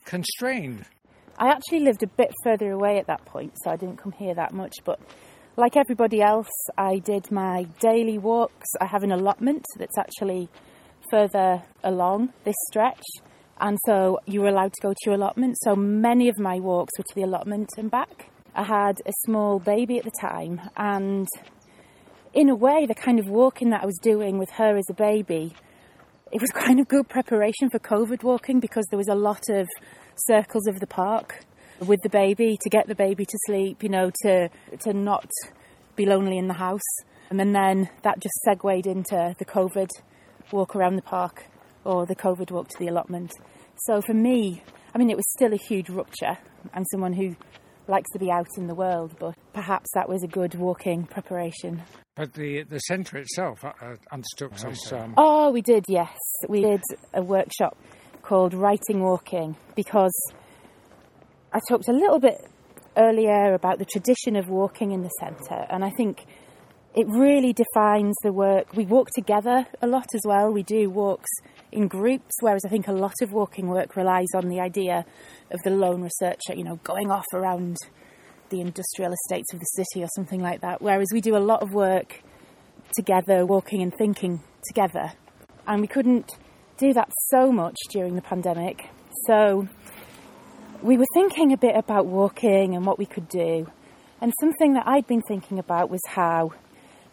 constrained. 0.06 0.86
I 1.38 1.50
actually 1.50 1.82
lived 1.82 2.04
a 2.04 2.08
bit 2.08 2.34
further 2.44 2.72
away 2.72 2.98
at 2.98 3.08
that 3.08 3.24
point, 3.26 3.54
so 3.64 3.70
I 3.72 3.76
didn't 3.76 3.98
come 3.98 4.12
here 4.12 4.34
that 4.34 4.54
much. 4.54 4.74
But 4.84 5.00
like 5.56 5.78
everybody 5.78 6.22
else, 6.22 6.50
I 6.78 7.00
did 7.00 7.32
my 7.32 7.68
daily 7.80 8.18
walks. 8.18 8.68
I 8.82 8.86
have 8.86 9.04
an 9.04 9.12
allotment 9.12 9.66
that's 9.78 9.98
actually 9.98 10.50
further 11.12 11.64
along 11.84 12.34
this 12.44 12.56
stretch. 12.70 13.04
And 13.60 13.78
so 13.86 14.20
you 14.26 14.42
were 14.42 14.48
allowed 14.48 14.74
to 14.74 14.82
go 14.82 14.90
to 14.94 15.00
your 15.06 15.16
allotment. 15.16 15.58
So 15.64 15.76
many 15.76 16.30
of 16.30 16.40
my 16.40 16.60
walks 16.60 16.94
were 16.98 17.04
to 17.04 17.16
the 17.16 17.24
allotment 17.24 17.70
and 17.78 17.90
back. 17.90 18.30
I 18.56 18.64
had 18.64 19.02
a 19.06 19.12
small 19.26 19.60
baby 19.60 20.00
at 20.00 20.04
the 20.04 20.12
time, 20.20 20.60
and 20.76 21.28
in 22.34 22.50
a 22.50 22.56
way, 22.56 22.86
the 22.88 22.96
kind 22.96 23.20
of 23.20 23.28
walking 23.28 23.70
that 23.70 23.84
I 23.84 23.86
was 23.86 24.00
doing 24.00 24.40
with 24.40 24.50
her 24.52 24.76
as 24.78 24.86
a 24.90 24.94
baby, 24.94 25.54
it 26.32 26.42
was 26.42 26.50
kind 26.54 26.80
of 26.80 26.88
good 26.88 27.08
preparation 27.08 27.70
for 27.70 27.80
COVID 27.80 28.24
walking 28.24 28.60
because 28.60 28.86
there 28.90 28.98
was 28.98 29.10
a 29.10 29.16
lot 29.16 29.44
of 29.50 29.68
circles 30.26 30.68
of 30.68 30.80
the 30.80 30.88
park 30.88 31.46
with 31.86 32.02
the 32.02 32.10
baby 32.10 32.58
to 32.62 32.70
get 32.70 32.88
the 32.88 32.96
baby 32.96 33.26
to 33.26 33.38
sleep, 33.46 33.84
you 33.84 33.90
know, 33.90 34.12
to 34.24 34.50
to 34.80 34.94
not 34.94 35.30
be 35.96 36.06
lonely 36.06 36.38
in 36.38 36.48
the 36.48 36.54
house. 36.54 36.82
And 37.30 37.40
then, 37.40 37.52
then 37.52 37.90
that 38.04 38.20
just 38.20 38.36
segued 38.46 38.88
into 38.88 39.36
the 39.38 39.46
COVID 39.46 39.90
walk 40.52 40.76
around 40.76 40.96
the 40.96 41.02
park 41.02 41.46
or 41.84 42.06
the 42.06 42.16
COVID 42.16 42.52
walk 42.52 42.70
to 42.70 42.80
the 42.80 42.88
allotment. 42.88 43.34
So 43.86 44.02
for 44.02 44.14
me, 44.14 44.64
I 44.96 44.98
mean, 44.98 45.10
it 45.10 45.18
was 45.18 45.30
still 45.32 45.54
a 45.54 45.58
huge 45.58 45.90
rupture. 45.90 46.38
I'm 46.74 46.86
someone 46.86 47.14
who 47.14 47.36
likes 47.88 48.10
to 48.12 48.20
be 48.20 48.32
out 48.32 48.48
in 48.58 48.68
the 48.68 48.76
world, 48.76 49.16
but 49.20 49.36
perhaps 49.54 49.90
that 49.94 50.08
was 50.08 50.24
a 50.24 50.28
good 50.28 50.56
walking 50.56 51.06
preparation. 51.06 51.84
But 52.16 52.34
the 52.34 52.64
the 52.64 52.80
centre 52.80 53.18
itself 53.18 53.64
uh, 53.64 53.74
uh 53.82 53.96
undertook 54.12 54.54
Um... 54.92 55.14
Oh, 55.18 55.52
we 55.52 55.62
did, 55.62 55.86
yes. 55.88 56.18
We 56.50 56.62
did 56.62 56.82
a 57.14 57.22
workshop 57.22 57.78
called 58.28 58.54
Writing 58.54 59.02
Walking 59.02 59.56
because 59.74 60.14
I 61.54 61.60
talked 61.70 61.88
a 61.88 61.94
little 61.94 62.20
bit 62.20 62.36
earlier 62.98 63.54
about 63.54 63.80
the 63.80 63.86
tradition 63.86 64.36
of 64.36 64.50
walking 64.50 64.92
in 64.92 65.02
the 65.02 65.10
centre, 65.22 65.66
and 65.70 65.86
I 65.86 65.92
think 65.92 66.26
it 66.94 67.08
really 67.08 67.54
defines 67.54 68.16
the 68.24 68.34
work. 68.34 68.74
We 68.76 68.86
walk 68.86 69.08
together 69.16 69.66
a 69.82 69.88
lot 69.88 70.08
as 70.14 70.22
well. 70.26 70.52
We 70.52 70.64
do 70.64 70.90
walks 70.90 71.30
in 71.72 71.88
groups, 71.88 72.36
whereas 72.42 72.64
I 72.66 72.70
think 72.70 72.90
a 72.90 72.92
lot 72.92 73.14
of 73.22 73.32
walking 73.32 73.68
work 73.68 73.96
relies 73.96 74.34
on 74.36 74.50
the 74.50 74.60
idea 74.60 75.06
of 75.52 75.60
the 75.64 75.70
lone 75.70 76.02
researcher, 76.02 76.54
you 76.54 76.66
know, 76.66 76.80
going 76.84 77.10
off 77.10 77.26
around 77.34 77.78
the 78.50 78.60
industrial 78.60 79.14
estates 79.14 79.54
of 79.54 79.60
the 79.60 79.66
city 79.66 80.04
or 80.04 80.10
something 80.16 80.42
like 80.42 80.60
that. 80.62 80.82
Whereas 80.82 81.08
we 81.14 81.22
do 81.22 81.38
a 81.38 81.40
lot 81.40 81.62
of 81.62 81.74
work 81.74 82.22
together, 82.94 83.46
walking 83.46 83.82
and 83.82 83.94
thinking 83.98 84.42
together. 84.66 85.14
And 85.66 85.80
we 85.82 85.88
couldn't 85.88 86.38
do 86.78 86.94
that 86.94 87.12
so 87.30 87.52
much 87.52 87.76
during 87.90 88.16
the 88.16 88.22
pandemic. 88.22 88.90
So 89.26 89.68
we 90.82 90.98
were 90.98 91.06
thinking 91.14 91.54
a 91.54 91.58
bit 91.58 91.76
about 91.76 92.06
walking 92.06 92.76
and 92.76 92.86
what 92.86 93.00
we 93.00 93.06
could 93.06 93.28
do. 93.28 93.70
And 94.22 94.34
something 94.40 94.74
that 94.74 94.88
I'd 94.88 95.08
been 95.08 95.22
thinking 95.28 95.60
about 95.60 95.90
was 95.90 96.02
how 96.08 96.54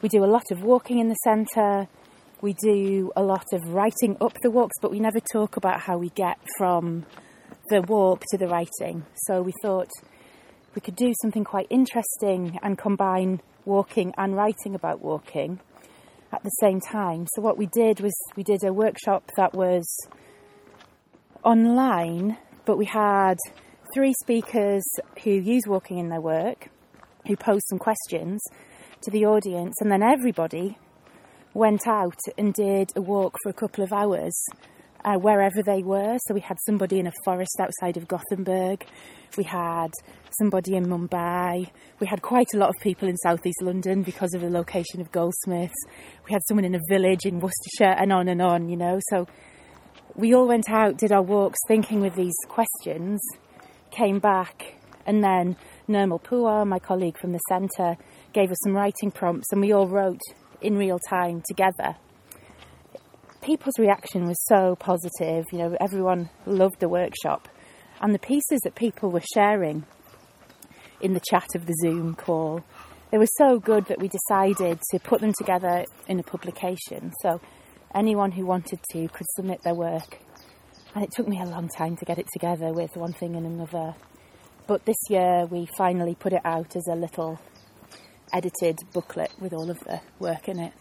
we 0.03 0.09
do 0.09 0.25
a 0.25 0.27
lot 0.27 0.51
of 0.51 0.63
walking 0.63 0.99
in 0.99 1.09
the 1.09 1.17
centre, 1.25 1.89
We 2.45 2.53
do 2.53 3.11
a 3.17 3.23
lot 3.23 3.47
of 3.55 3.63
writing 3.71 4.19
up 4.21 4.39
the 4.43 4.51
walks, 4.51 4.75
but 4.83 4.91
we 4.91 5.01
never 5.01 5.19
talk 5.19 5.57
about 5.57 5.81
how 5.81 5.97
we 5.97 6.11
get 6.11 6.37
from 6.59 7.07
the 7.71 7.81
walk 7.81 8.23
to 8.33 8.37
the 8.37 8.49
writing. 8.49 9.07
So 9.27 9.41
we 9.41 9.55
thought 9.63 9.89
we 10.75 10.83
could 10.83 10.95
do 10.95 11.15
something 11.23 11.43
quite 11.43 11.67
interesting 11.71 12.59
and 12.63 12.77
combine 12.77 13.41
walking 13.65 14.13
and 14.19 14.37
writing 14.37 14.75
about 14.75 15.01
walking 15.01 15.61
at 16.35 16.43
the 16.43 16.51
same 16.61 16.81
time. 16.81 17.27
So 17.35 17.43
what 17.43 17.57
we 17.57 17.67
did 17.67 18.01
was 18.01 18.13
we 18.37 18.43
did 18.43 18.65
a 18.65 18.73
workshop 18.73 19.31
that 19.37 19.55
was 19.55 19.87
online, 21.45 22.37
but 22.65 22.77
we 22.77 22.87
had 22.87 23.39
three 23.95 24.13
speakers 24.23 24.83
who 25.23 25.31
use 25.31 25.63
walking 25.67 25.99
in 25.99 26.09
their 26.09 26.21
work, 26.21 26.71
who 27.29 27.37
posed 27.37 27.67
some 27.69 27.79
questions 27.79 28.43
to 29.03 29.11
the 29.11 29.25
audience, 29.27 29.75
and 29.81 29.93
then 29.93 30.03
everybody 30.03 30.77
went 31.53 31.87
out 31.87 32.19
and 32.37 32.53
did 32.53 32.91
a 32.97 33.01
walk 33.01 33.37
for 33.43 33.51
a 33.51 33.53
couple 33.53 33.85
of 33.85 33.93
hours 33.93 34.35
uh, 35.05 35.17
wherever 35.17 35.63
they 35.63 35.83
were. 35.83 36.17
So 36.27 36.35
we 36.35 36.41
had 36.41 36.59
somebody 36.65 36.99
in 36.99 37.07
a 37.07 37.13
forest 37.25 37.61
outside 37.61 37.97
of 37.97 38.09
Gothenburg, 38.09 38.85
we 39.37 39.45
had 39.45 39.93
somebody 40.39 40.75
in 40.77 40.87
Mumbai, 40.87 41.71
we 42.01 42.07
had 42.07 42.23
quite 42.23 42.47
a 42.55 42.57
lot 42.57 42.71
of 42.71 42.77
people 42.81 43.09
in 43.09 43.17
southeast 43.19 43.63
London 43.63 44.03
because 44.03 44.35
of 44.35 44.41
the 44.41 44.51
location 44.51 45.01
of 45.01 45.13
Goldsmiths, 45.13 45.75
we 46.27 46.33
had 46.33 46.43
someone 46.49 46.65
in 46.65 46.75
a 46.75 46.81
village 46.89 47.25
in 47.25 47.41
Worcestershire, 47.41 47.97
and 47.99 48.13
on 48.13 48.29
and 48.29 48.41
on, 48.41 48.69
you 48.69 48.77
know. 48.77 48.99
So 49.11 49.27
we 50.15 50.35
all 50.35 50.49
went 50.49 50.71
out, 50.71 50.97
did 50.97 51.13
our 51.13 51.23
walks, 51.23 51.59
thinking 51.69 52.01
with 52.01 52.15
these 52.15 52.37
questions, 52.49 53.21
came 53.91 54.19
back, 54.19 54.75
and 55.07 55.23
then 55.23 55.57
Nirmal 55.89 56.23
Puwar, 56.23 56.67
my 56.67 56.79
colleague 56.79 57.19
from 57.19 57.33
the 57.33 57.41
centre, 57.49 57.97
gave 58.33 58.51
us 58.51 58.57
some 58.65 58.75
writing 58.75 59.11
prompts, 59.11 59.49
and 59.53 59.61
we 59.61 59.73
all 59.73 59.87
wrote 59.87 60.21
in 60.63 60.79
real 60.79 60.99
time 61.11 61.43
together 61.47 61.97
people's 63.45 63.79
reaction 63.79 64.27
was 64.27 64.43
so 64.47 64.75
positive. 64.77 65.45
You 65.53 65.59
know, 65.59 65.77
everyone 65.81 66.31
loved 66.47 66.81
the 66.81 66.89
workshop, 66.89 67.49
and 68.01 68.15
the 68.15 68.19
pieces 68.19 68.61
that 68.65 68.75
people 68.75 69.11
were 69.11 69.23
sharing 69.35 69.85
in 71.01 71.13
the 71.13 71.21
chat 71.31 71.49
of 71.55 71.67
the 71.67 71.75
Zoom 71.83 72.15
call, 72.15 72.65
they 73.11 73.19
were 73.19 73.29
so 73.37 73.59
good 73.59 73.87
that 73.87 74.01
we 74.01 74.09
decided 74.09 74.81
to 74.91 74.99
put 74.99 75.21
them 75.21 75.33
together 75.39 75.85
in 76.09 76.19
a 76.19 76.23
publication. 76.23 77.13
So 77.21 77.41
anyone 77.95 78.33
who 78.33 78.47
wanted 78.47 78.81
to 78.93 79.09
could 79.09 79.27
submit 79.37 79.61
their 79.63 79.75
work. 79.75 80.19
And 80.95 81.05
it 81.05 81.11
took 81.11 81.29
me 81.29 81.41
a 81.41 81.45
long 81.45 81.69
time 81.69 81.97
to 81.97 82.05
get 82.05 82.19
it 82.19 82.27
together 82.33 82.73
with 82.73 82.97
one 82.97 83.13
thing 83.13 83.37
and 83.37 83.47
another. 83.47 83.95
But 84.67 84.85
this 84.87 84.97
year 85.11 85.47
we 85.47 85.69
finally 85.77 86.15
put 86.15 86.33
it 86.33 86.41
out 86.45 86.75
as 86.77 86.87
a 86.89 86.95
little 86.95 87.39
edited 88.33 88.79
booklet 88.93 89.33
with 89.39 89.53
all 89.53 89.71
of 89.71 89.79
the 89.81 90.01
work 90.19 90.49
in 90.49 90.59
it. 90.59 90.73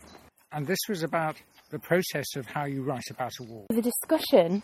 And 0.51 0.65
this 0.65 0.79
was 0.87 1.03
about 1.03 1.35
the 1.73 1.79
process 1.79 2.35
of 2.35 2.45
how 2.45 2.65
you 2.65 2.83
write 2.83 3.09
about 3.09 3.31
a 3.41 3.43
walk. 3.43 3.65
The 3.69 3.81
discussion 3.81 4.61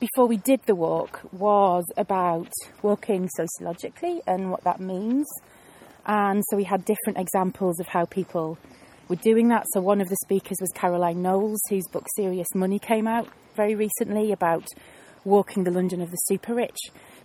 before 0.00 0.26
we 0.26 0.36
did 0.36 0.60
the 0.66 0.74
walk 0.74 1.20
was 1.32 1.84
about 1.96 2.50
walking 2.82 3.28
sociologically 3.36 4.20
and 4.26 4.50
what 4.50 4.64
that 4.64 4.80
means. 4.80 5.28
And 6.06 6.42
so 6.50 6.56
we 6.56 6.64
had 6.64 6.84
different 6.84 7.18
examples 7.18 7.78
of 7.78 7.86
how 7.86 8.04
people 8.04 8.58
were 9.08 9.14
doing 9.16 9.46
that. 9.48 9.64
So 9.72 9.80
one 9.80 10.00
of 10.00 10.08
the 10.08 10.16
speakers 10.24 10.58
was 10.60 10.70
Caroline 10.74 11.22
Knowles, 11.22 11.60
whose 11.68 11.86
book 11.92 12.06
Serious 12.16 12.48
Money 12.52 12.80
came 12.80 13.06
out 13.06 13.28
very 13.54 13.76
recently 13.76 14.32
about 14.32 14.66
walking 15.24 15.62
the 15.62 15.70
London 15.70 16.00
of 16.00 16.10
the 16.10 16.16
super 16.16 16.52
rich. 16.52 16.78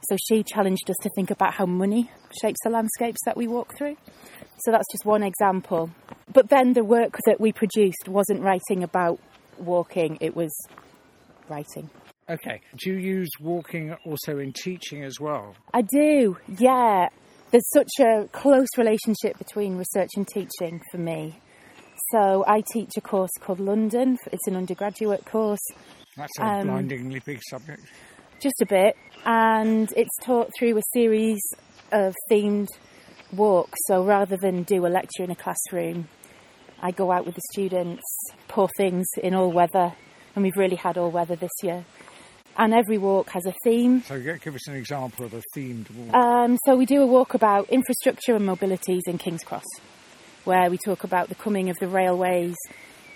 So 0.07 0.17
she 0.27 0.43
challenged 0.43 0.87
us 0.87 0.97
to 1.01 1.09
think 1.15 1.31
about 1.31 1.55
how 1.55 1.65
money 1.65 2.11
shapes 2.41 2.59
the 2.63 2.69
landscapes 2.69 3.21
that 3.25 3.35
we 3.35 3.47
walk 3.47 3.75
through. 3.75 3.97
So 4.63 4.71
that's 4.71 4.87
just 4.91 5.05
one 5.05 5.23
example. 5.23 5.89
But 6.31 6.49
then 6.49 6.73
the 6.73 6.83
work 6.83 7.17
that 7.25 7.39
we 7.39 7.51
produced 7.51 8.07
wasn't 8.07 8.41
writing 8.41 8.83
about 8.83 9.19
walking, 9.57 10.17
it 10.21 10.35
was 10.35 10.53
writing. 11.49 11.89
Okay. 12.29 12.61
Do 12.77 12.91
you 12.91 12.97
use 12.97 13.29
walking 13.39 13.95
also 14.05 14.39
in 14.39 14.51
teaching 14.53 15.03
as 15.03 15.19
well? 15.19 15.55
I 15.73 15.81
do, 15.81 16.37
yeah. 16.57 17.09
There's 17.51 17.69
such 17.71 17.91
a 17.99 18.27
close 18.31 18.67
relationship 18.77 19.37
between 19.37 19.77
research 19.77 20.09
and 20.15 20.27
teaching 20.27 20.81
for 20.91 20.97
me. 20.97 21.39
So 22.11 22.43
I 22.47 22.63
teach 22.73 22.91
a 22.97 23.01
course 23.01 23.31
called 23.39 23.59
London. 23.59 24.17
It's 24.31 24.47
an 24.47 24.55
undergraduate 24.55 25.25
course. 25.25 25.61
That's 26.17 26.37
a 26.39 26.45
um, 26.45 26.67
blindingly 26.67 27.21
big 27.25 27.41
subject. 27.47 27.81
Just 28.41 28.61
a 28.61 28.65
bit. 28.65 28.95
And 29.25 29.91
it's 29.95 30.15
taught 30.21 30.51
through 30.57 30.77
a 30.77 30.81
series 30.93 31.41
of 31.91 32.13
themed 32.31 32.67
walk. 33.33 33.73
So 33.87 34.03
rather 34.03 34.37
than 34.37 34.63
do 34.63 34.85
a 34.85 34.89
lecture 34.89 35.23
in 35.23 35.31
a 35.31 35.35
classroom, 35.35 36.07
I 36.81 36.91
go 36.91 37.11
out 37.11 37.25
with 37.25 37.35
the 37.35 37.41
students, 37.51 38.03
poor 38.47 38.69
things 38.77 39.07
in 39.21 39.33
all 39.33 39.51
weather, 39.51 39.93
and 40.35 40.43
we've 40.43 40.57
really 40.57 40.75
had 40.75 40.97
all 40.97 41.11
weather 41.11 41.35
this 41.35 41.51
year. 41.63 41.85
And 42.57 42.73
every 42.73 42.97
walk 42.97 43.29
has 43.31 43.45
a 43.45 43.53
theme. 43.63 44.01
So, 44.03 44.19
give 44.21 44.55
us 44.55 44.67
an 44.67 44.75
example 44.75 45.25
of 45.25 45.33
a 45.33 45.41
themed 45.55 45.93
walk. 45.93 46.15
Um, 46.15 46.57
so, 46.65 46.75
we 46.77 46.85
do 46.85 47.01
a 47.01 47.05
walk 47.05 47.33
about 47.33 47.69
infrastructure 47.69 48.35
and 48.35 48.47
mobilities 48.47 49.01
in 49.07 49.17
King's 49.17 49.43
Cross, 49.43 49.65
where 50.45 50.69
we 50.69 50.77
talk 50.77 51.03
about 51.03 51.27
the 51.27 51.35
coming 51.35 51.69
of 51.69 51.77
the 51.79 51.87
railways 51.87 52.55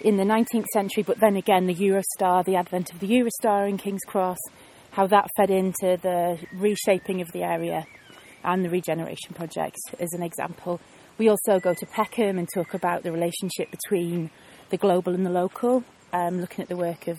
in 0.01 0.17
the 0.17 0.23
19th 0.23 0.65
century, 0.73 1.03
but 1.03 1.19
then 1.19 1.35
again, 1.37 1.67
the 1.67 1.75
Eurostar, 1.75 2.43
the 2.43 2.55
advent 2.55 2.91
of 2.91 2.99
the 2.99 3.07
Eurostar 3.07 3.69
in 3.69 3.77
King's 3.77 4.03
Cross, 4.07 4.39
how 4.91 5.07
that 5.07 5.27
fed 5.37 5.49
into 5.49 5.97
the 6.01 6.37
reshaping 6.53 7.21
of 7.21 7.31
the 7.31 7.43
area 7.43 7.85
and 8.43 8.63
the 8.63 8.69
regeneration 8.69 9.33
project 9.33 9.77
as 9.99 10.13
an 10.13 10.23
example. 10.23 10.79
We 11.17 11.29
also 11.29 11.59
go 11.59 11.73
to 11.73 11.85
Peckham 11.85 12.37
and 12.37 12.47
talk 12.53 12.73
about 12.73 13.03
the 13.03 13.11
relationship 13.11 13.69
between 13.71 14.31
the 14.69 14.77
global 14.77 15.13
and 15.13 15.25
the 15.25 15.31
local, 15.31 15.83
um, 16.13 16.39
looking 16.39 16.63
at 16.63 16.69
the 16.69 16.77
work 16.77 17.07
of 17.07 17.17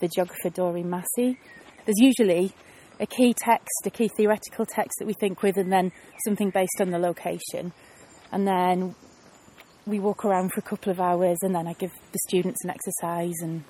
the 0.00 0.08
geographer 0.08 0.50
Doreen 0.50 0.90
Massey. 0.90 1.38
There's 1.84 1.98
usually 1.98 2.52
a 3.00 3.06
key 3.06 3.34
text, 3.34 3.86
a 3.86 3.90
key 3.90 4.08
theoretical 4.16 4.66
text 4.66 4.98
that 4.98 5.06
we 5.06 5.14
think 5.14 5.42
with, 5.42 5.56
and 5.56 5.72
then 5.72 5.92
something 6.24 6.50
based 6.50 6.80
on 6.80 6.90
the 6.90 6.98
location. 6.98 7.72
And 8.32 8.46
then 8.46 8.94
we 9.86 10.00
walk 10.00 10.24
around 10.24 10.52
for 10.52 10.60
a 10.60 10.62
couple 10.62 10.90
of 10.90 11.00
hours, 11.00 11.38
and 11.42 11.54
then 11.54 11.66
I 11.66 11.72
give 11.74 11.92
the 12.12 12.18
students 12.26 12.64
an 12.64 12.70
exercise, 12.70 13.34
and 13.42 13.64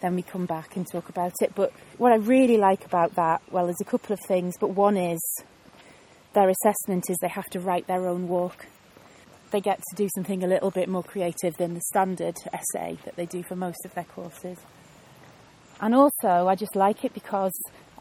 then 0.00 0.14
we 0.14 0.22
come 0.22 0.46
back 0.46 0.76
and 0.76 0.86
talk 0.86 1.08
about 1.08 1.32
it. 1.40 1.54
But 1.54 1.72
what 1.98 2.12
I 2.12 2.16
really 2.16 2.58
like 2.58 2.84
about 2.84 3.14
that, 3.14 3.42
well, 3.50 3.64
there's 3.64 3.80
a 3.80 3.90
couple 3.90 4.12
of 4.12 4.20
things, 4.26 4.54
but 4.58 4.70
one 4.70 4.96
is 4.96 5.20
their 6.34 6.50
assessment 6.50 7.04
is 7.08 7.16
they 7.20 7.28
have 7.28 7.48
to 7.50 7.60
write 7.60 7.86
their 7.86 8.06
own 8.06 8.28
walk. 8.28 8.66
They 9.50 9.60
get 9.60 9.78
to 9.78 9.96
do 9.96 10.08
something 10.14 10.42
a 10.42 10.48
little 10.48 10.70
bit 10.70 10.88
more 10.88 11.02
creative 11.02 11.56
than 11.56 11.74
the 11.74 11.80
standard 11.80 12.36
essay 12.52 12.98
that 13.04 13.16
they 13.16 13.26
do 13.26 13.42
for 13.44 13.54
most 13.56 13.84
of 13.84 13.94
their 13.94 14.04
courses. 14.04 14.58
And 15.80 15.94
also, 15.94 16.48
I 16.48 16.54
just 16.54 16.76
like 16.76 17.04
it 17.04 17.14
because, 17.14 17.52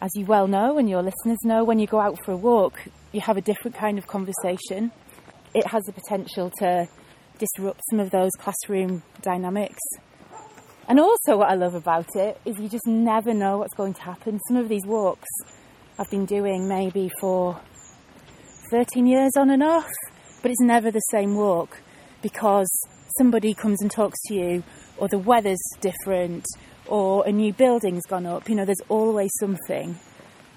as 0.02 0.12
you 0.16 0.26
well 0.26 0.48
know, 0.48 0.78
and 0.78 0.90
your 0.90 1.04
listeners 1.04 1.38
know, 1.44 1.64
when 1.64 1.80
you 1.80 1.88
go 1.88 2.00
out 2.00 2.18
for 2.26 2.32
a 2.32 2.38
walk, 2.38 2.80
you 3.12 3.22
have 3.22 3.38
a 3.38 3.42
different 3.42 3.78
kind 3.78 3.98
of 3.98 4.08
conversation. 4.08 4.92
It 5.54 5.68
has 5.68 5.84
the 5.84 5.94
potential 5.94 6.52
to 6.60 6.88
disrupt 7.38 7.82
some 7.90 8.00
of 8.00 8.10
those 8.10 8.32
classroom 8.40 9.04
dynamics. 9.22 9.82
And 10.88 11.00
also, 11.00 11.38
what 11.38 11.50
I 11.50 11.56
love 11.56 11.76
about 11.76 12.16
it 12.16 12.40
is 12.46 12.60
you 12.60 12.68
just 12.68 12.88
never 12.88 13.34
know 13.34 13.60
what's 13.60 13.76
going 13.76 13.94
to 13.94 14.02
happen. 14.02 14.40
Some 14.48 14.58
of 14.58 14.70
these 14.70 14.86
walks 14.86 15.30
I've 16.00 16.10
been 16.10 16.26
doing 16.26 16.68
maybe 16.68 17.12
for 17.20 17.60
13 18.72 19.06
years 19.06 19.32
on 19.38 19.50
and 19.50 19.64
off, 19.64 19.90
but 20.42 20.52
it's 20.52 20.62
never 20.62 20.92
the 20.92 21.00
same 21.12 21.36
walk 21.36 21.82
because 22.22 22.70
somebody 23.18 23.54
comes 23.54 23.82
and 23.82 23.92
talks 23.92 24.20
to 24.28 24.34
you, 24.34 24.64
or 24.98 25.08
the 25.08 25.18
weather's 25.18 25.62
different, 25.82 26.46
or 26.88 27.26
a 27.28 27.32
new 27.32 27.54
building's 27.54 28.06
gone 28.06 28.26
up. 28.26 28.50
You 28.50 28.56
know, 28.56 28.66
there's 28.66 28.82
always 28.90 29.32
something. 29.40 29.98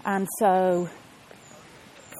And 0.04 0.28
so 0.38 0.88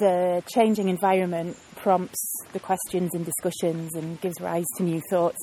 the 0.01 0.43
changing 0.49 0.89
environment 0.89 1.57
prompts 1.77 2.19
the 2.53 2.61
questions 2.61 3.15
and 3.15 3.25
discussions 3.25 3.95
and 3.95 4.21
gives 4.21 4.41
rise 4.41 4.67
to 4.77 4.83
new 4.83 5.01
thoughts. 5.11 5.39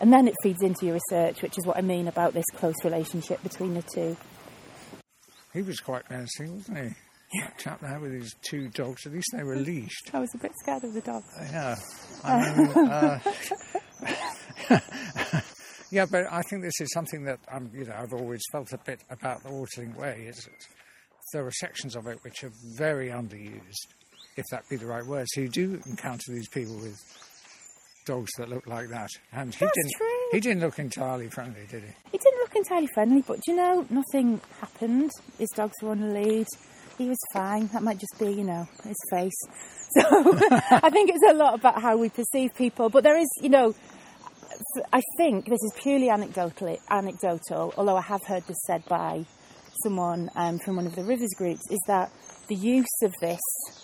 And 0.00 0.12
then 0.12 0.26
it 0.26 0.34
feeds 0.42 0.62
into 0.62 0.86
your 0.86 0.94
research, 0.94 1.40
which 1.42 1.56
is 1.56 1.66
what 1.66 1.76
I 1.76 1.80
mean 1.80 2.08
about 2.08 2.34
this 2.34 2.44
close 2.56 2.74
relationship 2.82 3.42
between 3.42 3.74
the 3.74 3.82
two. 3.94 4.16
He 5.52 5.62
was 5.62 5.78
quite 5.78 6.10
menacing, 6.10 6.56
wasn't 6.56 6.78
he? 6.78 6.94
Chap 7.58 7.80
there 7.80 7.98
with 8.00 8.12
his 8.12 8.34
two 8.42 8.68
dogs. 8.68 9.06
At 9.06 9.12
least 9.12 9.28
they 9.36 9.42
were 9.42 9.56
leashed. 9.56 10.10
I 10.12 10.20
was 10.20 10.34
a 10.34 10.38
bit 10.38 10.52
scared 10.62 10.84
of 10.84 10.94
the 10.94 11.00
dogs. 11.00 11.26
Yeah. 11.40 11.76
I 12.22 12.56
mean, 12.56 12.68
uh, 12.88 13.18
yeah, 15.90 16.06
but 16.10 16.26
I 16.32 16.42
think 16.42 16.62
this 16.62 16.80
is 16.80 16.92
something 16.92 17.24
that 17.24 17.38
um, 17.52 17.70
you 17.74 17.84
know 17.84 17.94
I've 17.96 18.12
always 18.12 18.42
felt 18.52 18.72
a 18.72 18.78
bit 18.78 19.00
about 19.10 19.42
the 19.42 19.50
Waterlink 19.50 19.96
Way. 19.96 20.26
Is 20.28 20.48
there 21.32 21.46
are 21.46 21.50
sections 21.52 21.96
of 21.96 22.06
it 22.06 22.18
which 22.22 22.44
are 22.44 22.52
very 22.76 23.08
underused, 23.08 23.88
if 24.36 24.44
that 24.50 24.68
be 24.68 24.76
the 24.76 24.86
right 24.86 25.04
word. 25.04 25.26
So 25.30 25.40
you 25.40 25.48
do 25.48 25.80
encounter 25.86 26.32
these 26.32 26.48
people 26.48 26.76
with 26.76 27.00
dogs 28.06 28.30
that 28.38 28.48
look 28.48 28.66
like 28.66 28.88
that, 28.90 29.08
and 29.32 29.54
he 29.54 29.64
That's 29.64 29.72
didn't. 29.76 29.92
True. 29.96 30.08
He 30.32 30.40
didn't 30.40 30.60
look 30.60 30.78
entirely 30.78 31.28
friendly, 31.28 31.66
did 31.70 31.82
he? 31.82 31.90
He 32.12 32.18
didn't 32.18 32.40
look 32.40 32.56
entirely 32.56 32.88
friendly, 32.94 33.22
but 33.22 33.38
you 33.46 33.56
know, 33.56 33.86
nothing 33.90 34.40
happened. 34.60 35.10
His 35.38 35.48
dogs 35.54 35.74
were 35.82 35.90
on 35.90 36.02
a 36.02 36.12
lead 36.12 36.46
he 36.98 37.08
was 37.08 37.18
fine. 37.32 37.68
That 37.68 37.82
might 37.82 37.98
just 37.98 38.18
be, 38.18 38.26
you 38.26 38.44
know, 38.44 38.66
his 38.84 38.96
face. 39.10 39.40
So 39.96 40.02
I 40.02 40.90
think 40.90 41.08
it's 41.08 41.22
a 41.30 41.34
lot 41.34 41.54
about 41.54 41.80
how 41.80 41.96
we 41.96 42.08
perceive 42.08 42.52
people. 42.56 42.88
But 42.88 43.04
there 43.04 43.16
is, 43.16 43.28
you 43.40 43.48
know, 43.48 43.76
I 44.92 45.00
think 45.16 45.44
this 45.44 45.62
is 45.62 45.72
purely 45.80 46.10
anecdotal, 46.10 46.76
anecdotal, 46.90 47.72
although 47.76 47.96
I 47.96 48.02
have 48.02 48.24
heard 48.26 48.42
this 48.48 48.56
said 48.66 48.84
by 48.86 49.24
someone 49.84 50.30
um, 50.34 50.58
from 50.58 50.74
one 50.74 50.86
of 50.86 50.96
the 50.96 51.04
rivers 51.04 51.32
groups, 51.36 51.60
is 51.70 51.78
that 51.86 52.10
the 52.48 52.56
use 52.56 53.02
of 53.04 53.12
this 53.20 53.38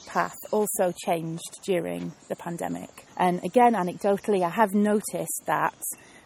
path 0.08 0.34
also 0.50 0.92
changed 1.06 1.60
during 1.64 2.12
the 2.28 2.34
pandemic. 2.34 3.06
And 3.16 3.40
again, 3.44 3.74
anecdotally, 3.74 4.44
I 4.44 4.50
have 4.50 4.74
noticed 4.74 5.42
that 5.46 5.78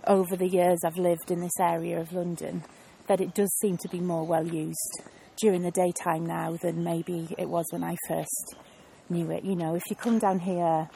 over 0.06 0.34
the 0.34 0.48
years 0.48 0.78
I've 0.82 0.96
lived 0.96 1.30
in 1.30 1.40
this 1.40 1.60
area 1.60 2.00
of 2.00 2.10
London, 2.12 2.64
that 3.06 3.20
it 3.20 3.34
does 3.34 3.52
seem 3.58 3.76
to 3.78 3.88
be 3.88 4.00
more 4.00 4.26
well 4.26 4.46
used 4.46 5.02
during 5.44 5.60
the 5.60 5.70
daytime 5.70 6.24
now 6.24 6.56
than 6.62 6.82
maybe 6.82 7.28
it 7.36 7.46
was 7.46 7.66
when 7.68 7.84
I 7.84 7.94
first 8.08 8.56
knew 9.10 9.30
it. 9.30 9.44
You 9.44 9.54
know, 9.54 9.74
if 9.74 9.82
you 9.90 9.94
come 9.94 10.18
down 10.18 10.38
here 10.38 10.88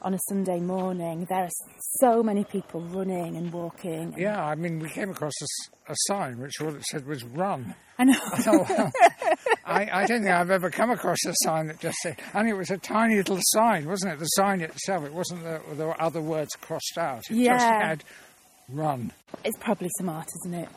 on 0.00 0.14
a 0.14 0.18
Sunday 0.30 0.60
morning, 0.60 1.26
there 1.28 1.44
are 1.44 1.50
so 1.98 2.22
many 2.22 2.42
people 2.42 2.80
running 2.80 3.36
and 3.36 3.52
walking. 3.52 4.14
Yeah, 4.16 4.42
I 4.42 4.54
mean, 4.54 4.78
we 4.78 4.88
came 4.88 5.10
across 5.10 5.34
a, 5.42 5.92
a 5.92 5.94
sign 6.06 6.40
which 6.40 6.58
all 6.62 6.74
it 6.74 6.82
said 6.84 7.06
was 7.06 7.22
"run." 7.22 7.74
I 7.98 8.04
know. 8.04 8.14
I, 8.32 8.40
thought, 8.40 8.68
well, 8.70 8.92
I, 9.66 9.88
I, 9.92 10.06
don't 10.06 10.22
think 10.22 10.32
I've 10.32 10.50
ever 10.50 10.70
come 10.70 10.90
across 10.90 11.18
a 11.26 11.34
sign 11.44 11.66
that 11.66 11.78
just 11.78 11.98
said, 11.98 12.16
and 12.32 12.48
it 12.48 12.54
was 12.54 12.70
a 12.70 12.78
tiny 12.78 13.16
little 13.16 13.38
sign, 13.42 13.86
wasn't 13.86 14.14
it? 14.14 14.20
The 14.20 14.24
sign 14.24 14.62
itself, 14.62 15.04
it 15.04 15.12
wasn't 15.12 15.44
the, 15.44 15.60
there 15.74 15.88
were 15.88 16.00
other 16.00 16.22
words 16.22 16.54
crossed 16.62 16.96
out. 16.96 17.24
It 17.28 17.36
yeah. 17.36 17.58
just 17.58 17.66
had 17.66 18.04
"run." 18.70 19.12
It's 19.44 19.58
probably 19.58 19.90
some 19.98 20.08
art, 20.08 20.28
isn't 20.46 20.54
it? 20.60 20.68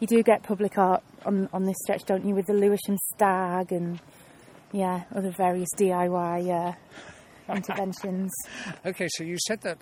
You 0.00 0.06
do 0.06 0.22
get 0.22 0.42
public 0.42 0.78
art 0.78 1.02
on 1.24 1.48
on 1.52 1.64
this 1.64 1.76
stretch, 1.82 2.04
don't 2.04 2.24
you, 2.24 2.34
with 2.34 2.46
the 2.46 2.54
Lewisham 2.54 2.96
Stag 3.14 3.72
and 3.72 4.00
yeah, 4.72 5.04
other 5.14 5.30
various 5.30 5.68
DIY. 5.78 6.68
Uh, 6.68 6.74
interventions. 7.54 8.30
okay, 8.86 9.08
so 9.10 9.24
you 9.24 9.36
said 9.46 9.60
that 9.62 9.78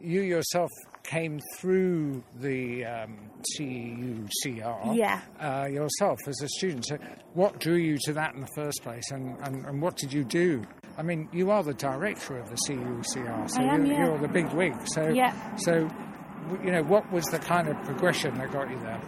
you 0.00 0.22
yourself 0.22 0.70
came 1.02 1.40
through 1.58 2.22
the 2.40 2.84
um, 2.84 3.18
CUCR 3.58 4.96
yeah. 4.96 5.20
uh, 5.40 5.66
yourself 5.66 6.18
as 6.26 6.40
a 6.42 6.48
student. 6.48 6.86
So, 6.86 6.96
what 7.34 7.58
drew 7.60 7.76
you 7.76 7.98
to 8.04 8.12
that 8.14 8.34
in 8.34 8.40
the 8.40 8.50
first 8.54 8.82
place, 8.82 9.10
and, 9.10 9.36
and, 9.42 9.64
and 9.66 9.82
what 9.82 9.96
did 9.96 10.12
you 10.12 10.24
do? 10.24 10.62
I 10.96 11.02
mean, 11.02 11.28
you 11.32 11.50
are 11.50 11.62
the 11.62 11.74
director 11.74 12.38
of 12.38 12.48
the 12.48 12.56
CUCR, 12.68 13.50
so 13.50 13.60
am, 13.60 13.86
you're, 13.86 13.94
yeah. 13.94 14.06
you're, 14.06 14.18
the 14.18 14.28
big 14.28 14.52
wig. 14.52 14.74
So, 14.86 15.08
yeah. 15.08 15.56
so 15.56 15.88
you 16.62 16.70
know, 16.70 16.82
what 16.82 17.10
was 17.12 17.24
the 17.26 17.38
kind 17.38 17.68
of 17.68 17.76
progression 17.84 18.34
that 18.38 18.52
got 18.52 18.70
you 18.70 18.78
there? 18.80 19.00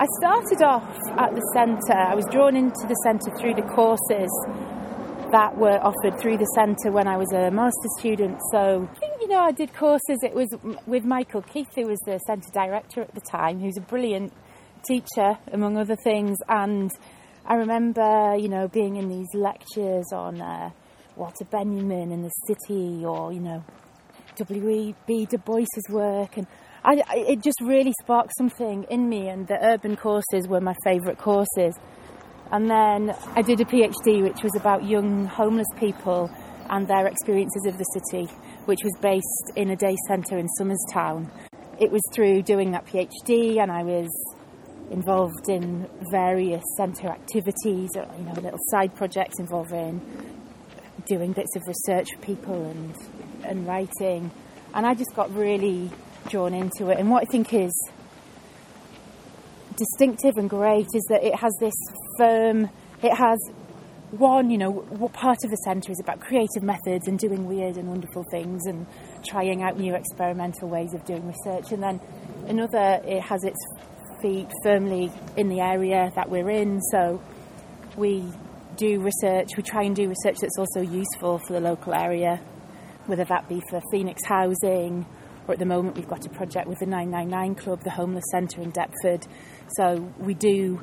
I 0.00 0.06
started 0.20 0.62
off 0.62 0.96
at 1.18 1.34
the 1.34 1.42
centre. 1.52 1.98
I 1.98 2.14
was 2.14 2.24
drawn 2.30 2.54
into 2.54 2.86
the 2.86 2.94
centre 3.02 3.34
through 3.36 3.54
the 3.54 3.66
courses 3.74 4.30
that 5.32 5.56
were 5.56 5.78
offered 5.82 6.20
through 6.20 6.38
the 6.38 6.46
centre 6.54 6.92
when 6.92 7.08
I 7.08 7.16
was 7.16 7.32
a 7.32 7.50
master's 7.50 7.98
student. 7.98 8.38
So, 8.52 8.88
you 9.20 9.26
know, 9.26 9.40
I 9.40 9.50
did 9.50 9.74
courses. 9.74 10.18
It 10.22 10.34
was 10.34 10.48
with 10.86 11.04
Michael 11.04 11.42
Keith, 11.42 11.74
who 11.74 11.88
was 11.88 11.98
the 12.06 12.20
centre 12.28 12.50
director 12.52 13.02
at 13.02 13.12
the 13.12 13.20
time, 13.20 13.58
who's 13.58 13.76
a 13.76 13.80
brilliant 13.80 14.32
teacher, 14.86 15.36
among 15.52 15.76
other 15.76 15.96
things. 16.04 16.36
And 16.48 16.92
I 17.44 17.54
remember, 17.54 18.36
you 18.36 18.48
know, 18.48 18.68
being 18.68 18.96
in 18.96 19.08
these 19.08 19.34
lectures 19.34 20.12
on 20.12 20.40
uh, 20.40 20.70
Walter 21.16 21.44
Benjamin 21.44 22.12
in 22.12 22.22
the 22.22 22.30
city 22.46 23.04
or, 23.04 23.32
you 23.32 23.40
know, 23.40 23.64
W.E.B. 24.36 25.26
Du 25.26 25.38
Bois's 25.38 25.88
work. 25.90 26.36
And 26.36 26.46
I, 26.84 27.02
it 27.14 27.42
just 27.42 27.60
really 27.60 27.92
sparked 28.00 28.32
something 28.38 28.84
in 28.90 29.08
me, 29.08 29.28
and 29.28 29.46
the 29.46 29.58
urban 29.62 29.96
courses 29.96 30.46
were 30.48 30.60
my 30.60 30.74
favourite 30.84 31.18
courses. 31.18 31.74
And 32.50 32.70
then 32.70 33.14
I 33.36 33.42
did 33.42 33.60
a 33.60 33.64
PhD 33.64 34.22
which 34.22 34.42
was 34.42 34.54
about 34.56 34.84
young 34.84 35.26
homeless 35.26 35.66
people 35.78 36.30
and 36.70 36.88
their 36.88 37.06
experiences 37.06 37.66
of 37.66 37.76
the 37.76 37.84
city, 37.84 38.24
which 38.64 38.80
was 38.82 38.92
based 39.00 39.52
in 39.56 39.70
a 39.70 39.76
day 39.76 39.96
centre 40.06 40.38
in 40.38 40.48
Somers 40.56 40.82
Town. 40.92 41.30
It 41.78 41.90
was 41.90 42.02
through 42.14 42.42
doing 42.42 42.70
that 42.72 42.86
PhD 42.86 43.60
and 43.60 43.70
I 43.70 43.82
was 43.82 44.08
involved 44.90 45.48
in 45.48 45.86
various 46.10 46.62
centre 46.76 47.08
activities, 47.08 47.90
uh, 47.96 48.06
you 48.16 48.24
know, 48.24 48.32
little 48.32 48.58
side 48.70 48.94
projects 48.94 49.38
involving 49.38 50.00
doing 51.06 51.32
bits 51.32 51.54
of 51.56 51.62
research 51.66 52.08
for 52.14 52.20
people 52.22 52.64
and 52.70 52.94
and 53.44 53.66
writing. 53.66 54.30
And 54.74 54.86
I 54.86 54.94
just 54.94 55.14
got 55.14 55.34
really 55.34 55.90
drawn 56.28 56.54
into 56.54 56.90
it. 56.90 56.98
And 56.98 57.10
what 57.10 57.22
I 57.22 57.30
think 57.30 57.52
is 57.54 57.72
distinctive 59.76 60.36
and 60.36 60.50
great 60.50 60.88
is 60.94 61.04
that 61.08 61.22
it 61.22 61.34
has 61.36 61.56
this 61.60 61.74
firm, 62.18 62.68
it 63.02 63.14
has 63.14 63.38
one, 64.10 64.50
you 64.50 64.58
know, 64.58 64.70
what 64.70 65.12
part 65.12 65.38
of 65.44 65.50
the 65.50 65.56
centre 65.56 65.92
is 65.92 66.00
about 66.00 66.20
creative 66.20 66.62
methods 66.62 67.06
and 67.06 67.18
doing 67.18 67.46
weird 67.46 67.76
and 67.76 67.88
wonderful 67.88 68.24
things 68.30 68.66
and 68.66 68.86
trying 69.26 69.62
out 69.62 69.78
new 69.78 69.94
experimental 69.94 70.68
ways 70.68 70.94
of 70.94 71.04
doing 71.04 71.26
research. 71.26 71.72
And 71.72 71.82
then 71.82 72.00
another, 72.46 73.00
it 73.04 73.20
has 73.22 73.44
its 73.44 73.58
feet 74.22 74.48
firmly 74.64 75.12
in 75.36 75.48
the 75.48 75.60
area 75.60 76.10
that 76.16 76.28
we're 76.28 76.50
in. 76.50 76.80
So 76.90 77.22
we 77.96 78.24
do 78.76 79.00
research, 79.00 79.50
we 79.56 79.62
try 79.62 79.82
and 79.82 79.94
do 79.94 80.08
research 80.08 80.38
that's 80.40 80.58
also 80.58 80.80
useful 80.80 81.38
for 81.46 81.52
the 81.52 81.60
local 81.60 81.94
area, 81.94 82.40
whether 83.06 83.24
that 83.24 83.48
be 83.48 83.60
for 83.70 83.80
Phoenix 83.90 84.22
Housing 84.24 85.04
or 85.48 85.52
at 85.52 85.58
the 85.58 85.66
moment 85.66 85.96
we've 85.96 86.08
got 86.08 86.24
a 86.26 86.28
project 86.28 86.68
with 86.68 86.78
the 86.78 86.86
999 86.86 87.54
Club, 87.54 87.82
the 87.82 87.90
homeless 87.90 88.24
centre 88.30 88.60
in 88.60 88.70
Deptford. 88.70 89.26
So 89.76 90.12
we 90.18 90.34
do 90.34 90.80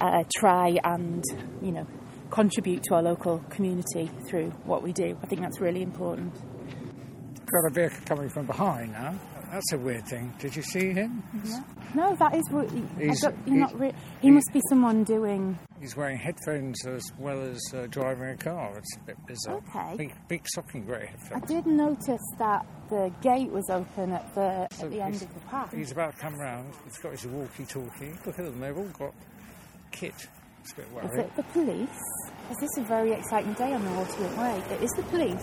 uh, 0.00 0.24
try 0.36 0.78
and, 0.84 1.24
you 1.62 1.70
know, 1.72 1.86
contribute 2.30 2.82
to 2.84 2.94
our 2.94 3.02
local 3.02 3.38
community 3.48 4.10
through 4.26 4.50
what 4.64 4.82
we 4.82 4.92
do. 4.92 5.16
I 5.22 5.26
think 5.26 5.40
that's 5.40 5.60
really 5.60 5.82
important. 5.82 6.34
Got 6.34 7.70
a 7.70 7.72
vehicle 7.72 7.98
coming 8.04 8.28
from 8.28 8.46
behind 8.46 8.92
now. 8.92 9.18
That's 9.50 9.72
a 9.72 9.78
weird 9.78 10.06
thing. 10.06 10.34
Did 10.38 10.54
you 10.54 10.62
see 10.62 10.92
him? 10.92 11.22
Yeah. 11.44 11.62
No, 11.94 12.14
that 12.16 12.34
is. 12.34 12.44
He's, 12.98 13.24
he, 13.46 13.52
not 13.52 13.78
re- 13.78 13.94
he 14.20 14.30
must 14.30 14.52
be 14.52 14.60
someone 14.68 15.04
doing. 15.04 15.58
He's 15.80 15.96
wearing 15.96 16.16
headphones 16.16 16.84
as 16.86 17.02
well 17.18 17.40
as 17.40 17.60
uh, 17.72 17.86
driving 17.90 18.30
a 18.30 18.36
car. 18.36 18.76
It's 18.76 18.96
a 18.96 19.00
bit 19.00 19.16
bizarre. 19.26 19.56
Okay. 19.68 19.96
Big, 19.96 20.14
big 20.28 20.42
socking 20.54 20.84
grey 20.84 21.06
headphones. 21.06 21.44
I 21.44 21.46
did 21.46 21.66
notice 21.66 22.20
that 22.38 22.66
the 22.90 23.12
gate 23.22 23.50
was 23.50 23.68
open 23.70 24.12
at 24.12 24.34
the 24.34 24.66
So 24.72 24.86
at 24.86 24.90
the 24.90 25.00
end 25.00 25.14
of 25.14 25.32
the 25.34 25.40
path. 25.48 25.72
He's 25.72 25.92
about 25.92 26.16
to 26.16 26.20
come 26.20 26.34
round. 26.38 26.72
He's 26.84 26.98
got 26.98 27.12
his 27.12 27.26
walkie-talkie. 27.26 28.12
Look 28.26 28.38
at 28.38 28.44
them. 28.44 28.60
They've 28.60 28.76
all 28.76 28.88
got 28.98 29.14
kit. 29.92 30.14
It's 30.62 30.72
a 30.72 30.76
bit 30.76 30.90
worrying. 30.92 31.10
Is 31.10 31.16
worrying. 31.16 31.30
it 31.30 31.36
the 31.36 31.42
police? 31.44 32.00
Is 32.50 32.56
this 32.60 32.70
a 32.78 32.82
very 32.82 33.12
exciting 33.12 33.52
day 33.54 33.72
on 33.72 33.84
the 33.84 33.90
Waterlink 33.90 34.38
Way? 34.38 34.74
It 34.74 34.82
is 34.82 34.90
the 34.96 35.02
police. 35.04 35.42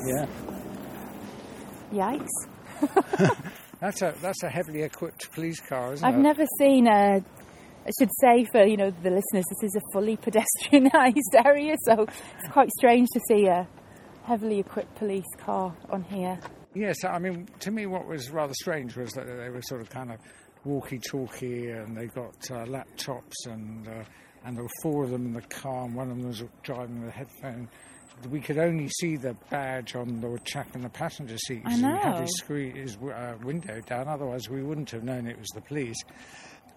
Yeah. 1.92 2.18
Yikes. 2.20 3.38
That's 3.82 4.02
a 4.02 4.16
that's 4.22 4.42
a 4.42 4.50
heavily 4.50 4.84
equipped 4.84 5.32
police 5.34 5.60
car, 5.60 5.94
isn't 5.94 6.08
I've 6.08 6.16
it? 6.16 6.22
never 6.22 6.44
seen 6.60 6.88
a. 6.88 7.22
I 7.86 7.92
should 8.00 8.10
say 8.20 8.46
for 8.46 8.66
you 8.66 8.78
know 8.78 8.92
the 9.04 9.12
listeners, 9.12 9.46
this 9.50 9.70
is 9.70 9.76
a 9.76 9.82
fully 9.94 10.18
pedestrianised 10.72 11.46
area, 11.46 11.76
so 11.86 12.04
it's 12.04 12.52
quite 12.52 12.70
strange 12.78 13.08
to 13.14 13.20
see 13.28 13.46
a 13.46 13.68
heavily 14.24 14.60
equipped 14.60 14.96
police 14.96 15.24
car 15.38 15.76
on 15.90 16.04
here. 16.04 16.40
Yes, 16.74 16.98
I 17.06 17.20
mean, 17.20 17.48
to 17.60 17.72
me, 17.72 17.86
what 17.86 18.06
was 18.08 18.32
rather 18.32 18.54
strange 18.54 18.98
was 18.98 19.12
that 19.12 19.28
they 19.28 19.50
were 19.50 19.62
sort 19.62 19.82
of 19.82 19.90
kind 19.90 20.12
of 20.12 20.18
walkie-talkie, 20.66 21.70
and 21.70 21.96
they 21.96 22.08
got 22.08 22.36
uh, 22.52 22.66
laptops, 22.66 23.34
and 23.46 23.88
uh, 23.88 24.04
and 24.46 24.56
there 24.56 24.64
were 24.64 24.70
four 24.84 25.04
of 25.04 25.12
them 25.12 25.26
in 25.28 25.34
the 25.34 25.42
car, 25.42 25.86
and 25.86 25.96
one 25.96 26.10
of 26.12 26.18
them 26.18 26.28
was 26.28 26.44
driving 26.64 27.02
with 27.02 27.10
a 27.10 27.12
headphone. 27.18 27.70
We 28.30 28.40
could 28.40 28.58
only 28.58 28.88
see 29.00 29.18
the 29.18 29.36
badge 29.50 29.96
on 29.96 30.22
the 30.22 30.40
chap 30.46 30.74
in 30.76 30.82
the 30.82 30.90
passenger 30.90 31.38
seat. 31.38 31.62
I 31.66 31.70
'cause 31.72 31.80
He 31.80 31.86
had 31.86 32.20
his, 32.22 32.38
screen, 32.38 32.76
his 32.76 32.96
uh, 32.98 33.36
window 33.44 33.82
down. 33.82 34.08
Otherwise, 34.08 34.50
we 34.50 34.64
wouldn't 34.64 34.90
have 34.92 35.04
known 35.04 35.28
it 35.28 35.38
was 35.38 35.50
the 35.54 35.62
police. 35.62 35.98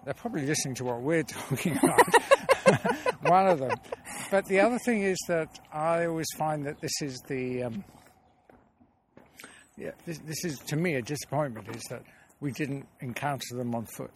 They're 0.05 0.13
probably 0.13 0.45
listening 0.45 0.75
to 0.75 0.85
what 0.85 1.01
we're 1.01 1.23
talking 1.49 1.77
about. 1.77 3.19
one 3.21 3.47
of 3.47 3.59
them. 3.59 3.77
But 4.31 4.45
the 4.45 4.59
other 4.59 4.79
thing 4.79 5.03
is 5.03 5.17
that 5.27 5.59
I 5.73 6.05
always 6.05 6.27
find 6.37 6.65
that 6.65 6.79
this 6.81 7.01
is 7.01 7.19
the. 7.27 7.63
Um, 7.63 7.83
yeah, 9.77 9.91
this, 10.05 10.17
this 10.19 10.43
is 10.43 10.59
to 10.59 10.75
me 10.75 10.95
a 10.95 11.01
disappointment 11.01 11.73
is 11.73 11.81
that 11.89 12.03
we 12.41 12.51
didn't 12.51 12.85
encounter 12.99 13.55
them 13.55 13.73
on 13.73 13.85
foot, 13.85 14.11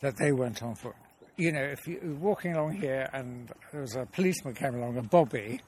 that 0.00 0.16
they 0.16 0.32
weren't 0.32 0.62
on 0.62 0.76
foot. 0.76 0.94
You 1.36 1.52
know, 1.52 1.62
if 1.62 1.86
you 1.86 1.98
were 2.02 2.14
walking 2.14 2.54
along 2.54 2.80
here 2.80 3.08
and 3.12 3.50
there 3.72 3.82
was 3.82 3.96
a 3.96 4.06
policeman 4.06 4.54
came 4.54 4.76
along, 4.76 4.96
a 4.96 5.02
bobby, 5.02 5.60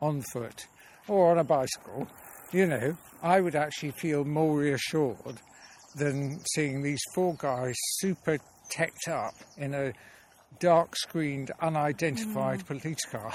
on 0.00 0.22
foot 0.32 0.66
or 1.08 1.30
on 1.30 1.38
a 1.38 1.44
bicycle, 1.44 2.08
you 2.52 2.66
know, 2.66 2.96
I 3.22 3.40
would 3.40 3.54
actually 3.54 3.92
feel 3.92 4.24
more 4.24 4.58
reassured 4.58 5.40
than 5.96 6.40
seeing 6.54 6.82
these 6.82 7.00
four 7.14 7.34
guys 7.38 7.74
super 7.98 8.38
teched 8.70 9.08
up 9.08 9.34
in 9.56 9.74
a 9.74 9.92
dark 10.60 10.96
screened, 10.96 11.50
unidentified 11.60 12.60
mm. 12.60 12.66
police 12.66 13.04
car. 13.06 13.32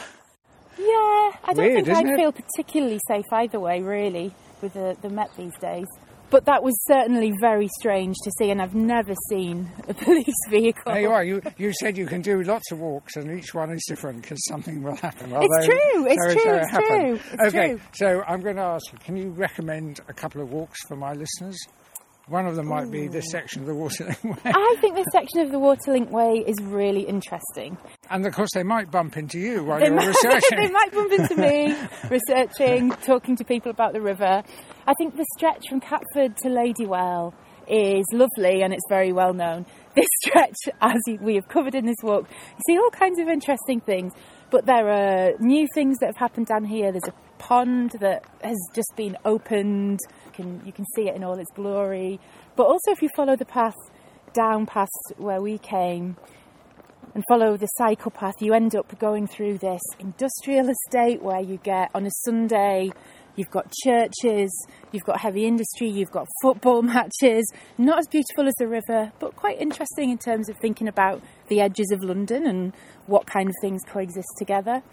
Yeah, 0.78 0.86
I 0.86 1.54
don't 1.54 1.58
Weird, 1.58 1.86
think 1.86 1.98
I'd 1.98 2.06
it? 2.06 2.15
feel 2.15 2.32
particularly 2.32 3.00
safe 3.08 3.26
either 3.32 3.60
way, 3.60 3.82
really, 3.82 4.34
with 4.62 4.74
the, 4.74 4.96
the 5.02 5.10
Met 5.10 5.30
these 5.38 5.58
days. 5.60 5.86
But 6.30 6.46
that 6.46 6.62
was 6.62 6.80
certainly 6.86 7.34
very 7.42 7.68
strange 7.80 8.15
to 8.24 8.32
see, 8.38 8.52
and 8.52 8.62
I've 8.62 8.76
never 8.76 9.13
seen 9.30 9.70
a 9.88 9.94
police 10.06 10.36
vehicle. 10.48 10.94
There 10.94 11.02
you 11.02 11.10
are. 11.12 11.24
You, 11.24 11.42
you 11.58 11.74
said 11.74 11.98
you 11.98 12.06
can 12.06 12.22
do 12.22 12.44
lots 12.44 12.72
of 12.72 12.80
walks, 12.80 13.15
and 13.15 13.32
each 13.38 13.54
one 13.56 13.72
is 13.72 13.84
different 13.88 14.22
because 14.22 14.39
something 14.48 14.84
will 14.84 14.96
happen. 14.96 15.32
It's 15.32 15.34
although- 15.34 15.65
true, 15.65 16.08
it's 16.08 16.24
so- 16.24 16.34
true, 16.34 16.44
so 16.44 16.56
it's 16.56 16.72
true, 16.72 17.20
it's 17.34 17.44
okay, 17.56 17.68
true. 17.70 17.82
so 17.94 18.24
I'm 18.28 18.42
going 18.42 18.58
to 18.58 18.62
ask 18.62 18.92
you: 18.92 19.00
Can 19.00 19.18
you 19.18 19.32
recommend 19.32 20.02
a 20.08 20.13
couple 20.13 20.42
of 20.42 20.52
walks 20.52 20.78
for 20.88 20.96
my 20.96 21.13
listeners? 21.13 21.58
One 22.30 22.46
of 22.46 22.56
them 22.56 22.68
might 22.68 22.92
be 22.92 23.08
this 23.08 23.26
oh. 23.30 23.32
section 23.32 23.62
of 23.62 23.68
the 23.68 23.74
Waterlink 23.74 24.24
Way. 24.44 24.52
I 24.54 24.76
think 24.80 24.96
this 24.96 25.08
section 25.12 25.39
of 25.42 25.52
the 25.52 25.58
Waterlink 25.58 26.12
Way 26.12 26.44
is 26.46 26.62
really 26.62 27.02
interesting. 27.02 27.76
And 28.10 28.26
of 28.26 28.34
course, 28.34 28.52
they 28.54 28.62
might 28.62 28.92
bump 28.92 29.18
into 29.18 29.39
you 29.39 29.63
while 29.63 29.80
They 29.80 29.88
you're 29.88 29.96
might, 29.96 30.08
researching. 30.24 30.60
they 30.60 30.70
might 30.70 30.92
bump 30.92 31.12
into 31.12 31.36
me, 31.36 31.76
researching, 32.10 32.92
talking 33.04 33.36
to 33.36 33.44
people 33.44 33.72
about 33.72 33.94
the 33.94 34.02
river. 34.02 34.44
I 34.86 34.94
think 35.00 35.15
the 35.15 35.26
stretch 35.38 35.63
from 35.68 35.80
Catford 35.80 36.38
to 36.44 36.50
Ladywell 36.50 37.34
is 37.68 38.06
lovely 38.13 38.62
and 38.62 38.74
it's 38.74 38.88
very 38.89 39.12
well 39.12 39.34
known. 39.34 39.65
This 39.96 40.08
stretch, 40.22 40.58
as 40.82 41.00
we 41.22 41.36
have 41.36 41.48
covered 41.48 41.74
in 41.74 41.86
this 41.86 41.98
walk, 42.04 42.28
you 42.30 42.62
see 42.68 42.78
all 42.78 42.92
kinds 42.92 43.20
of 43.20 43.28
interesting 43.28 43.80
things. 43.80 44.13
But 44.52 44.65
there 44.65 44.88
are 44.89 45.34
new 45.39 45.68
things 45.74 45.98
that 46.00 46.08
have 46.08 46.18
happened 46.18 46.48
down 46.48 46.65
here. 46.65 46.92
There's 46.92 47.08
a 47.08 47.13
pond 47.39 47.92
that 48.02 48.24
has 48.44 48.58
just 48.74 48.92
been 48.96 49.18
opened. 49.26 50.00
You 50.39 50.45
can, 50.45 50.62
you 50.65 50.71
can 50.71 50.86
see 50.95 51.10
it 51.10 51.15
in 51.15 51.23
all 51.23 51.38
its 51.38 51.52
glory. 51.52 52.19
But 52.56 52.63
also, 52.63 52.91
if 52.91 53.02
you 53.02 53.10
follow 53.15 53.36
the 53.36 53.45
path 53.45 53.75
down 54.34 54.65
past 54.65 55.13
where 55.17 55.41
we 55.41 55.58
came, 55.58 56.15
and 57.15 57.23
follow 57.28 57.58
the 57.58 57.65
cycle 57.65 58.12
path, 58.12 58.36
you 58.39 58.54
end 58.54 58.75
up 58.75 58.97
going 58.99 59.28
through 59.28 59.58
this 59.58 59.82
industrial 59.97 60.69
estate 60.69 61.21
where 61.21 61.41
you 61.41 61.58
get 61.58 61.89
on 61.93 62.06
a 62.06 62.12
Sunday, 62.23 62.91
you've 63.36 63.49
got 63.49 63.71
churches, 63.84 64.67
you've 64.91 65.04
got 65.04 65.19
heavy 65.19 65.45
industry, 65.45 65.89
you've 65.89 66.12
got 66.12 66.28
football 66.41 66.82
matches. 66.84 67.52
Not 67.78 67.99
as 67.99 68.08
beautiful 68.08 68.47
as 68.47 68.54
the 68.60 68.67
river, 68.67 69.12
but 69.19 69.36
quite 69.36 69.60
interesting 69.60 70.12
in 70.12 70.17
terms 70.17 70.49
of 70.49 70.58
thinking 70.58 70.88
about 70.88 71.21
the 71.47 71.62
edges 71.62 71.91
of 71.91 72.04
London 72.04 72.45
and 72.45 72.73
what 73.08 73.25
kind 73.25 73.49
of 73.49 73.56
things 73.62 73.82
coexist 73.88 74.30
together. 74.38 74.84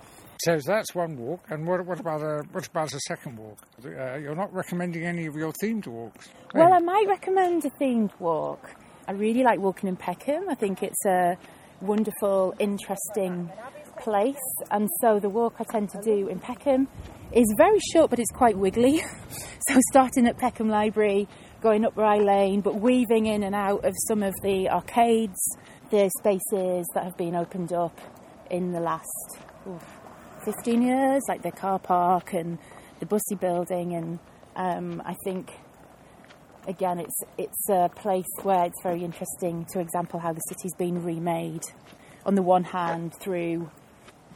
So 0.45 0.59
that's 0.65 0.95
one 0.95 1.17
walk. 1.17 1.47
And 1.51 1.67
what, 1.67 1.85
what 1.87 2.01
about 2.01 2.23
a 2.23 2.43
what 2.53 2.67
about 2.67 2.93
a 2.93 3.01
second 3.01 3.39
walk? 3.39 3.59
Uh, 3.85 4.17
you're 4.17 4.35
not 4.35 4.53
recommending 4.53 5.05
any 5.05 5.27
of 5.27 5.35
your 5.35 5.53
themed 5.63 5.87
walks. 5.87 6.29
Well? 6.55 6.73
I 6.73 6.79
might 6.79 7.07
recommend 7.09 7.65
a 7.65 7.71
themed 7.71 8.11
walk. 8.19 8.71
I 9.09 9.13
really 9.13 9.43
like 9.43 9.61
walking 9.61 9.89
in 9.89 9.97
Peckham. 9.97 10.49
I 10.49 10.55
think 10.55 10.83
it's 10.83 11.05
a 11.07 11.39
wonderful, 11.81 12.55
interesting 12.59 13.51
place. 13.99 14.37
And 14.71 14.89
so 15.01 15.19
the 15.19 15.29
walk 15.29 15.55
I 15.59 15.65
tend 15.65 15.91
to 15.91 16.01
do 16.03 16.29
in 16.29 16.39
Peckham 16.39 16.89
is 17.33 17.47
very 17.57 17.79
short, 17.93 18.11
but 18.11 18.19
it's 18.19 18.31
quite 18.33 18.57
wiggly. 18.59 18.99
so 19.69 19.81
starting 19.91 20.27
at 20.27 20.39
Peckham 20.39 20.69
Library, 20.69 21.29
going 21.61 21.85
up 21.85 21.97
Rye 21.97 22.19
Lane, 22.19 22.61
but 22.61 22.81
weaving 22.81 23.27
in 23.27 23.43
and 23.43 23.55
out 23.55 23.85
of 23.85 23.95
some 24.09 24.23
of 24.23 24.35
the 24.43 24.69
arcades, 24.69 25.57
the 25.91 26.11
spaces 26.19 26.87
that 26.95 27.05
have 27.05 27.17
been 27.17 27.35
opened 27.35 27.73
up 27.73 27.99
in 28.51 28.73
the 28.73 28.81
last 28.81 29.39
15 30.47 30.81
years, 30.81 31.23
like 31.29 31.43
the 31.43 31.51
car 31.51 31.81
park 31.81 32.33
and 32.33 32.57
the 33.01 33.07
Bussey 33.07 33.35
building. 33.35 33.95
And 33.95 34.19
um, 34.55 35.03
I 35.05 35.17
think 35.25 35.53
again, 36.69 37.01
it's 37.01 37.21
it's 37.37 37.69
a 37.69 37.91
place 37.97 38.25
where 38.45 38.65
it's 38.65 38.81
very 38.83 39.03
interesting 39.03 39.67
to 39.73 39.81
example 39.81 40.21
how 40.21 40.33
the 40.33 40.41
city's 40.49 40.75
been 40.75 41.03
remade. 41.03 41.63
On 42.25 42.37
the 42.37 42.43
one 42.43 42.63
hand, 42.63 43.13
through 43.21 43.71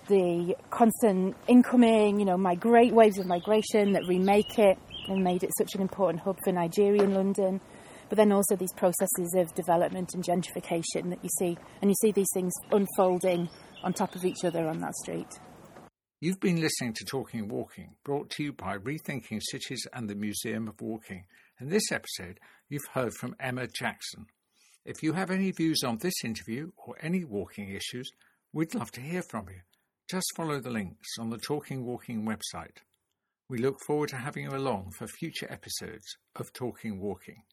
the 0.09 0.57
constant 0.70 1.37
incoming, 1.46 2.18
you 2.18 2.25
know, 2.25 2.37
migrate 2.37 2.92
waves 2.92 3.18
of 3.18 3.27
migration 3.27 3.92
that 3.92 4.03
remake 4.09 4.59
it 4.59 4.79
and 5.07 5.23
made 5.23 5.44
it 5.44 5.51
such 5.57 5.77
an 5.77 5.81
important 5.81 6.23
hub 6.25 6.38
for 6.44 6.53
Nigerian 6.53 7.14
London. 7.14 7.61
But 8.09 8.16
then 8.16 8.33
also 8.33 8.57
these 8.57 8.73
processes 8.73 9.35
of 9.37 9.55
development 9.55 10.14
and 10.14 10.25
gentrification 10.25 11.11
that 11.11 11.20
you 11.23 11.31
see, 11.38 11.57
and 11.81 11.88
you 11.88 11.94
see 12.01 12.11
these 12.11 12.31
things 12.35 12.53
unfolding 12.73 13.49
on 13.85 13.92
top 13.92 14.16
of 14.16 14.25
each 14.25 14.44
other 14.44 14.66
on 14.66 14.81
that 14.81 14.96
street. 14.96 15.38
You've 16.23 16.39
been 16.39 16.61
listening 16.61 16.93
to 16.97 17.05
Talking 17.07 17.49
Walking, 17.49 17.95
brought 18.05 18.29
to 18.33 18.43
you 18.43 18.53
by 18.53 18.77
Rethinking 18.77 19.41
Cities 19.41 19.87
and 19.91 20.07
the 20.07 20.15
Museum 20.15 20.69
of 20.69 20.83
Walking. 20.83 21.25
In 21.59 21.71
this 21.71 21.91
episode, 21.91 22.39
you've 22.69 22.85
heard 22.93 23.15
from 23.15 23.35
Emma 23.41 23.67
Jackson. 23.67 24.27
If 24.85 25.03
you 25.03 25.15
have 25.15 25.31
any 25.31 25.51
views 25.51 25.83
on 25.83 25.97
this 25.97 26.23
interview 26.23 26.73
or 26.77 26.97
any 27.01 27.25
walking 27.25 27.71
issues, 27.71 28.13
we'd 28.53 28.75
love 28.75 28.91
to 28.93 29.01
hear 29.01 29.23
from 29.23 29.47
you. 29.49 29.63
Just 30.11 30.27
follow 30.37 30.61
the 30.61 30.69
links 30.69 31.09
on 31.19 31.31
the 31.31 31.39
Talking 31.39 31.87
Walking 31.87 32.27
website. 32.27 32.83
We 33.49 33.57
look 33.57 33.81
forward 33.87 34.11
to 34.11 34.17
having 34.17 34.45
you 34.45 34.51
along 34.51 34.91
for 34.91 35.07
future 35.07 35.51
episodes 35.51 36.19
of 36.37 36.53
Talking 36.53 37.01
Walking. 37.01 37.45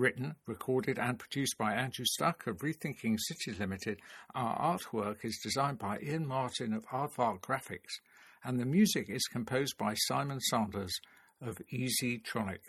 Written, 0.00 0.34
recorded, 0.46 0.98
and 0.98 1.18
produced 1.18 1.58
by 1.58 1.74
Andrew 1.74 2.06
Stuck 2.06 2.46
of 2.46 2.62
Rethinking 2.62 3.18
Cities 3.18 3.60
Limited, 3.60 4.00
our 4.34 4.78
artwork 4.78 5.26
is 5.26 5.38
designed 5.42 5.78
by 5.78 5.98
Ian 5.98 6.26
Martin 6.26 6.72
of 6.72 6.86
Aardvark 6.86 7.42
Graphics, 7.42 8.00
and 8.42 8.58
the 8.58 8.64
music 8.64 9.10
is 9.10 9.28
composed 9.30 9.76
by 9.76 9.92
Simon 9.92 10.40
Sanders 10.40 10.98
of 11.42 11.58
Easy 11.68 12.18
Tronic. 12.18 12.60